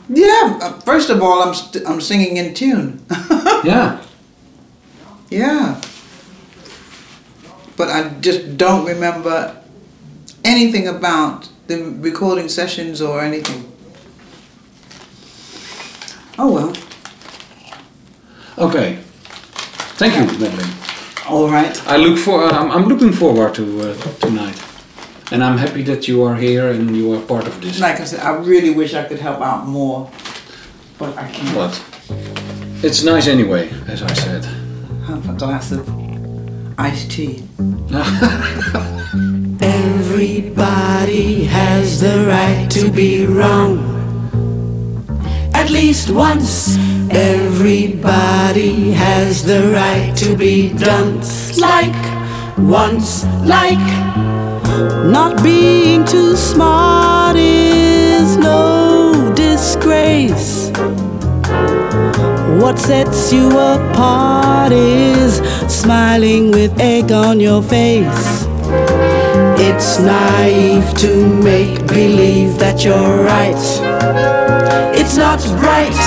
Yeah. 0.09 0.57
uh, 0.61 0.79
First 0.81 1.09
of 1.09 1.21
all, 1.21 1.41
I'm 1.41 1.53
st- 1.53 1.85
I'm 1.87 2.01
singing 2.01 2.37
in 2.37 2.53
tune. 2.53 3.05
yeah, 3.63 4.01
yeah. 5.29 5.79
But 7.77 7.89
I 7.89 8.09
just 8.19 8.57
don't 8.57 8.85
remember 8.85 9.55
anything 10.43 10.87
about 10.87 11.49
the 11.67 11.77
recording 12.01 12.49
sessions 12.49 13.01
or 13.01 13.21
anything. 13.21 13.65
Oh 16.37 16.51
well. 16.51 16.73
okay. 18.57 18.97
Thank 19.99 20.15
you, 20.15 20.25
Madeline. 20.39 20.73
All 21.27 21.49
right. 21.49 21.75
I 21.87 21.97
look 21.97 22.17
for. 22.17 22.43
I'm, 22.45 22.71
I'm 22.71 22.85
looking 22.87 23.11
forward 23.11 23.53
to 23.55 23.63
uh, 23.91 23.93
tonight, 24.19 24.57
and 25.31 25.43
I'm 25.43 25.57
happy 25.57 25.83
that 25.83 26.07
you 26.07 26.23
are 26.23 26.35
here 26.35 26.69
and 26.69 26.95
you 26.95 27.13
are 27.13 27.21
part 27.21 27.47
of 27.47 27.61
this. 27.61 27.79
Like 27.79 27.99
I 27.99 28.05
said, 28.05 28.21
I 28.21 28.35
really 28.37 28.71
wish 28.71 28.93
I 28.93 29.03
could 29.03 29.19
help 29.19 29.41
out 29.41 29.67
more, 29.67 30.09
but 30.97 31.15
I 31.17 31.29
can't. 31.29 31.55
But 31.55 31.83
it's 32.83 33.03
nice 33.03 33.27
anyway, 33.27 33.69
as 33.87 34.01
I 34.01 34.13
said. 34.13 34.45
Have 35.05 35.29
a 35.29 35.33
glass 35.33 35.71
of 35.71 35.87
iced 36.79 37.11
tea. 37.11 37.43
Everybody 39.61 41.43
has 41.43 41.99
the 42.01 42.25
right 42.27 42.67
to 42.71 42.91
be 42.91 43.25
wrong. 43.25 43.85
At 45.53 45.69
least 45.69 46.09
once. 46.09 46.77
Everybody 47.11 48.91
has 48.91 49.43
the 49.43 49.71
right 49.73 50.15
to 50.17 50.37
be 50.37 50.71
dunce 50.73 51.59
like 51.59 51.95
once, 52.57 53.25
like 53.45 54.38
not 54.79 55.43
being 55.43 56.05
too 56.05 56.35
smart 56.35 57.35
is 57.35 58.37
no 58.37 59.33
disgrace. 59.35 60.71
What 62.61 62.79
sets 62.79 63.33
you 63.33 63.49
apart 63.49 64.71
is 64.71 65.35
smiling 65.67 66.51
with 66.51 66.79
egg 66.79 67.11
on 67.11 67.39
your 67.39 67.61
face. 67.61 68.45
It's 69.61 69.99
naive 69.99 70.93
to 70.99 71.27
make 71.49 71.85
believe 71.87 72.57
that 72.59 72.85
you're 72.85 73.23
right. 73.23 73.63
It's 74.95 75.17
not 75.17 75.39
right. 75.61 75.99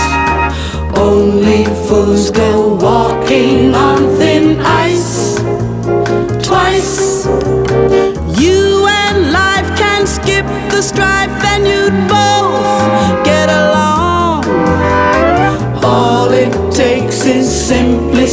Only 0.96 1.64
fools 1.86 2.30
go 2.30 2.74
walking 2.74 3.74
on 3.74 4.16
thin 4.16 4.60
ice. 4.60 5.21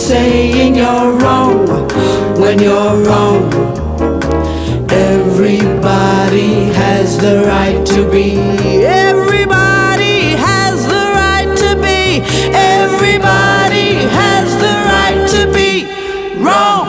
Saying 0.10 0.76
you're 0.76 1.12
wrong 1.22 1.68
when 2.41 2.57
you're 2.57 2.95
wrong. 3.05 3.53
Everybody 4.89 6.53
has 6.74 7.18
the 7.18 7.43
right 7.45 7.86
to 7.93 8.10
be. 8.10 8.28
Everybody 8.86 10.36
has 10.47 10.78
the 10.93 11.05
right 11.20 11.51
to 11.57 11.76
be. 11.86 12.24
Everybody 12.53 13.89
has 14.22 14.47
the 14.64 14.76
right 14.93 15.22
to 15.34 15.41
be 15.51 15.86
wrong. 16.43 16.88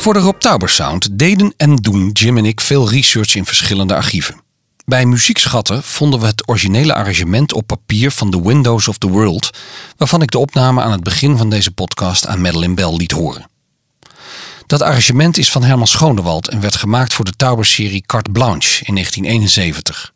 Voor 0.00 0.12
de 0.12 0.20
Rob 0.20 0.40
Tauber 0.40 0.68
Sound 0.68 1.18
deden 1.18 1.54
en 1.56 1.76
doen 1.76 2.10
Jim 2.12 2.38
en 2.38 2.44
ik 2.44 2.60
veel 2.60 2.90
research 2.90 3.34
in 3.34 3.44
verschillende 3.44 3.94
archieven. 3.94 4.51
Bij 4.84 5.06
Muziekschatten 5.06 5.82
vonden 5.82 6.20
we 6.20 6.26
het 6.26 6.48
originele 6.48 6.94
arrangement 6.94 7.52
op 7.52 7.66
papier 7.66 8.10
van 8.10 8.30
The 8.30 8.42
Windows 8.42 8.88
of 8.88 8.98
the 8.98 9.08
World, 9.08 9.50
waarvan 9.96 10.22
ik 10.22 10.30
de 10.30 10.38
opname 10.38 10.82
aan 10.82 10.92
het 10.92 11.02
begin 11.02 11.36
van 11.36 11.50
deze 11.50 11.70
podcast 11.70 12.26
aan 12.26 12.40
Madeleine 12.40 12.74
Bell 12.74 12.96
liet 12.96 13.12
horen. 13.12 13.50
Dat 14.66 14.82
arrangement 14.82 15.38
is 15.38 15.50
van 15.50 15.62
Herman 15.62 15.86
Schonewald 15.86 16.48
en 16.48 16.60
werd 16.60 16.76
gemaakt 16.76 17.14
voor 17.14 17.24
de 17.24 17.32
Tauber-serie 17.36 18.02
Carte 18.06 18.30
Blanche 18.30 18.84
in 18.84 18.94
1971. 18.94 20.12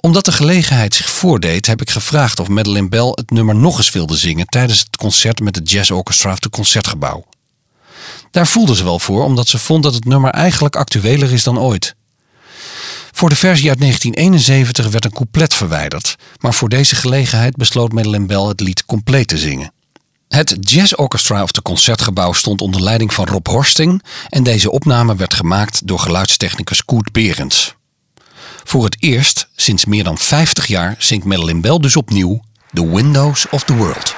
Omdat 0.00 0.24
de 0.24 0.32
gelegenheid 0.32 0.94
zich 0.94 1.10
voordeed, 1.10 1.66
heb 1.66 1.80
ik 1.80 1.90
gevraagd 1.90 2.40
of 2.40 2.48
Madeleine 2.48 2.88
Bell 2.88 3.12
het 3.14 3.30
nummer 3.30 3.54
nog 3.54 3.78
eens 3.78 3.90
wilde 3.90 4.16
zingen 4.16 4.46
tijdens 4.46 4.78
het 4.78 4.96
concert 4.96 5.40
met 5.40 5.56
het 5.56 5.70
Jazz 5.70 5.90
Orchestra 5.90 6.30
of 6.30 6.42
het 6.42 6.52
Concertgebouw. 6.52 7.24
Daar 8.30 8.46
voelde 8.46 8.76
ze 8.76 8.84
wel 8.84 8.98
voor, 8.98 9.24
omdat 9.24 9.48
ze 9.48 9.58
vond 9.58 9.82
dat 9.82 9.94
het 9.94 10.04
nummer 10.04 10.30
eigenlijk 10.30 10.76
actueler 10.76 11.32
is 11.32 11.42
dan 11.42 11.58
ooit. 11.58 11.94
Voor 13.10 13.28
de 13.28 13.36
versie 13.36 13.68
uit 13.68 13.78
1971 13.78 14.88
werd 14.88 15.04
een 15.04 15.12
couplet 15.12 15.54
verwijderd, 15.54 16.16
maar 16.38 16.54
voor 16.54 16.68
deze 16.68 16.96
gelegenheid 16.96 17.56
besloot 17.56 17.92
Madeleine 17.92 18.26
Bell 18.26 18.42
het 18.42 18.60
lied 18.60 18.84
compleet 18.84 19.28
te 19.28 19.38
zingen. 19.38 19.72
Het 20.28 20.56
Jazz 20.60 20.92
Orchestra 20.92 21.42
of 21.42 21.52
de 21.52 21.62
Concertgebouw 21.62 22.32
stond 22.32 22.60
onder 22.60 22.82
leiding 22.82 23.14
van 23.14 23.26
Rob 23.26 23.46
Horsting 23.46 24.02
en 24.28 24.42
deze 24.42 24.70
opname 24.70 25.16
werd 25.16 25.34
gemaakt 25.34 25.86
door 25.86 25.98
geluidstechnicus 25.98 26.84
Koert 26.84 27.12
Berends. 27.12 27.74
Voor 28.64 28.84
het 28.84 28.96
eerst 28.98 29.48
sinds 29.56 29.84
meer 29.84 30.04
dan 30.04 30.18
50 30.18 30.66
jaar 30.66 30.94
zingt 30.98 31.26
Madeleine 31.26 31.60
Bell 31.60 31.78
dus 31.78 31.96
opnieuw 31.96 32.40
The 32.72 32.90
Windows 32.90 33.46
of 33.50 33.64
the 33.64 33.74
World. 33.74 34.14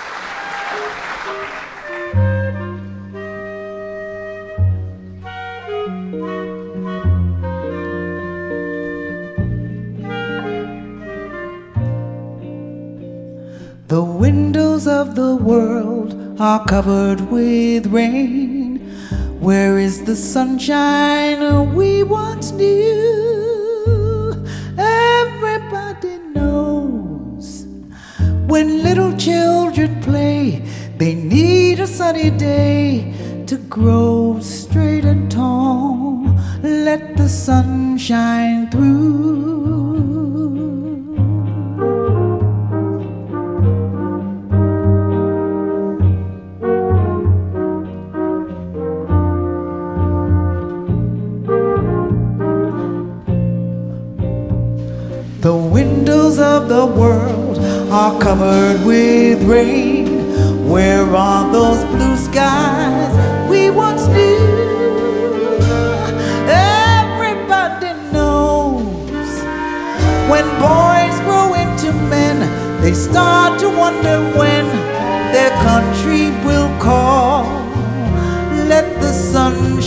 The 13.93 14.03
windows 14.03 14.87
of 14.87 15.17
the 15.17 15.37
world 15.37 16.41
are 16.41 16.65
covered 16.65 17.21
with 17.31 17.89
rain. 17.89 18.79
Where 19.39 19.77
is 19.77 20.05
the 20.05 20.17
sunshine 20.17 21.75
we 21.75 22.03
once 22.03 22.53
knew? 22.53 24.47
Everybody 24.79 26.17
knows 26.35 27.67
when 28.47 28.83
little 28.83 29.15
children 29.19 30.01
play, 30.01 30.65
they 30.97 31.15
need 31.15 31.79
a 31.79 31.87
sunny 31.87 32.31
day 32.31 33.45
to 33.47 33.59
grow 33.59 34.39
straight 34.41 35.05
and 35.05 35.31
tall. 35.31 36.35
Let 36.63 37.19
the 37.19 37.29
sun 37.29 37.99
shine 37.99 38.71
through. 38.71 39.22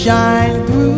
Shine 0.05 0.63
through. 0.67 0.93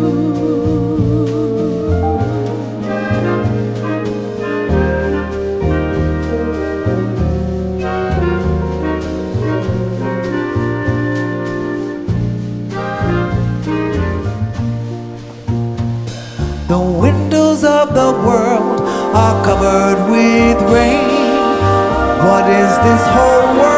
The 16.68 16.78
windows 16.78 17.64
of 17.64 17.94
the 17.94 18.12
world 18.26 18.82
are 19.16 19.42
covered 19.42 20.10
with 20.10 20.60
rain. 20.70 21.08
What 22.28 22.44
is 22.46 22.76
this 22.84 23.02
whole 23.16 23.56
world 23.56 23.77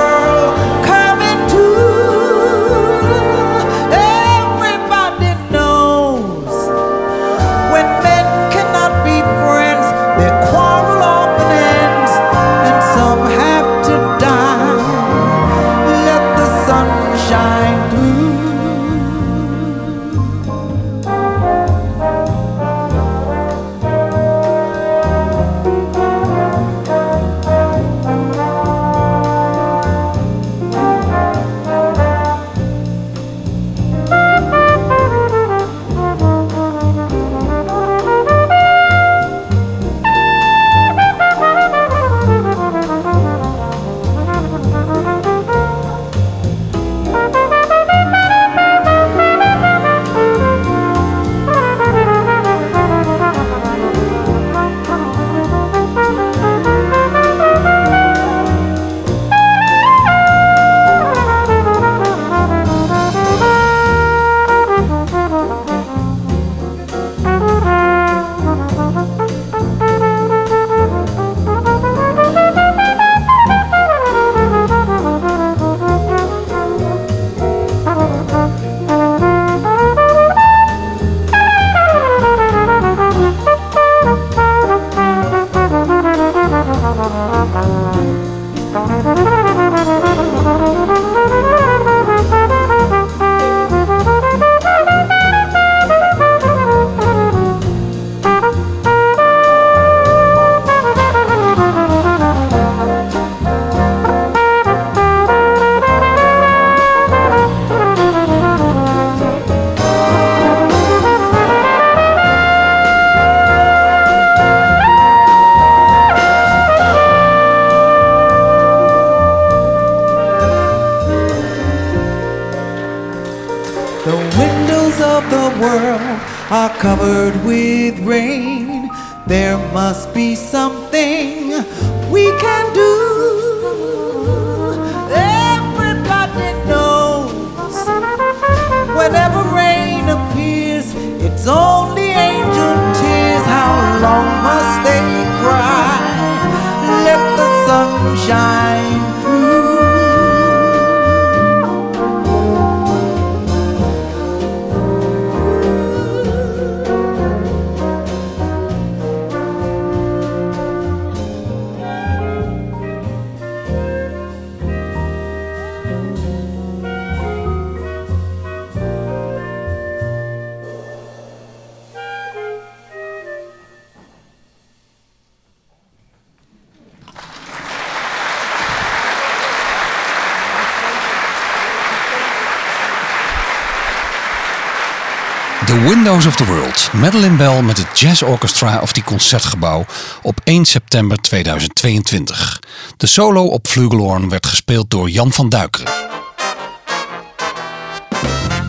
Windows 185.94 186.26
of 186.26 186.36
the 186.36 186.44
World. 186.44 186.90
Madeline 186.92 187.36
Bell 187.36 187.62
met 187.62 187.78
het 187.78 187.98
Jazz 187.98 188.22
Orchestra 188.22 188.80
of 188.80 188.92
die 188.92 189.02
Concertgebouw 189.02 189.84
op 190.22 190.40
1 190.44 190.64
september 190.64 191.16
2022. 191.16 192.60
De 192.96 193.06
solo 193.06 193.44
op 193.44 193.66
Flugelhorn 193.66 194.28
werd 194.28 194.46
gespeeld 194.46 194.90
door 194.90 195.10
Jan 195.10 195.32
van 195.32 195.48
Duikeren. 195.48 195.92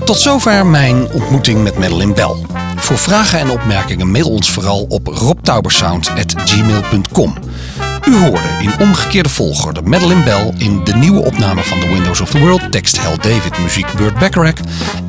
Tot 0.05 0.17
zover 0.17 0.65
mijn 0.65 1.11
ontmoeting 1.11 1.63
met 1.63 1.77
Madeline 1.77 2.13
Bell. 2.13 2.35
Voor 2.75 2.97
vragen 2.97 3.39
en 3.39 3.49
opmerkingen 3.49 4.11
mail 4.11 4.29
ons 4.29 4.51
vooral 4.51 4.85
op 4.89 5.07
robtaubersound.gmail.com. 5.07 7.33
U 8.07 8.15
hoorde 8.15 8.47
in 8.61 8.73
omgekeerde 8.79 9.29
volgorde 9.29 9.81
Madeline 9.81 10.23
Bell 10.23 10.53
in 10.57 10.83
de 10.83 10.95
nieuwe 10.95 11.23
opname 11.23 11.63
van 11.63 11.79
The 11.79 11.87
Windows 11.87 12.21
of 12.21 12.29
the 12.29 12.39
World, 12.39 12.71
tekst 12.71 12.97
Hal 12.97 13.17
David, 13.17 13.57
muziek 13.59 13.85
Burt 13.97 14.19
Bacharach. 14.19 14.59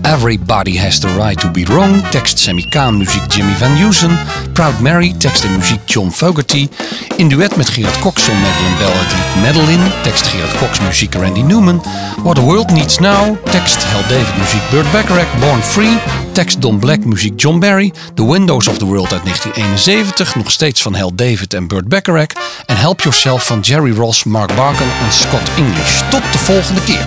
Everybody 0.03 0.79
Has 0.79 0.99
the 0.99 1.07
Right 1.07 1.41
to 1.41 1.51
Be 1.51 1.65
Wrong, 1.65 2.09
tekst 2.09 2.39
Sammy 2.39 2.67
Kaan, 2.69 2.97
muziek 2.97 3.33
Jimmy 3.33 3.53
Van 3.59 3.77
Heusen. 3.77 4.19
Proud 4.53 4.81
Mary, 4.81 5.15
tekst 5.19 5.45
en 5.45 5.57
muziek 5.57 5.81
John 5.85 6.11
Fogerty. 6.11 6.69
In 7.17 7.29
duet 7.29 7.57
met 7.57 7.69
Gerard 7.69 7.99
Cox 7.99 8.25
zong 8.25 8.39
Madeline 8.41 8.77
Bell 8.79 8.93
het 8.93 9.13
lied 9.13 9.43
Madeline, 9.45 9.91
tekst 10.03 10.27
Gerard 10.27 10.59
Cox, 10.59 10.81
muziek 10.81 11.15
Randy 11.15 11.43
Newman. 11.43 11.83
What 12.23 12.35
the 12.35 12.43
World 12.43 12.71
Needs 12.71 12.99
Now, 12.99 13.37
tekst 13.51 13.85
Hal 13.85 14.03
David, 14.09 14.37
muziek 14.39 14.71
Burt 14.71 14.93
Bacharach. 14.93 15.39
Born 15.41 15.63
Free, 15.63 15.99
tekst 16.33 16.63
Don 16.63 16.79
Black, 16.79 17.05
muziek 17.05 17.41
John 17.41 17.59
Barry. 17.59 17.93
The 18.15 18.31
Windows 18.31 18.69
of 18.69 18.79
the 18.79 18.87
World 18.87 19.13
uit 19.13 19.23
1971, 19.25 20.35
nog 20.35 20.51
steeds 20.51 20.83
van 20.83 20.95
Hal 20.95 21.15
David 21.15 21.55
en 21.55 21.67
Burt 21.67 21.89
Bacharach. 21.89 22.27
En 22.67 22.77
Help 22.77 23.01
Yourself 23.01 23.47
van 23.47 23.61
Jerry 23.61 23.93
Ross, 23.93 24.25
Mark 24.25 24.55
Barkan 24.55 24.89
en 25.07 25.13
Scott 25.13 25.51
English. 25.57 26.01
Tot 26.11 26.33
de 26.33 26.39
volgende 26.39 26.83
keer. 26.83 27.07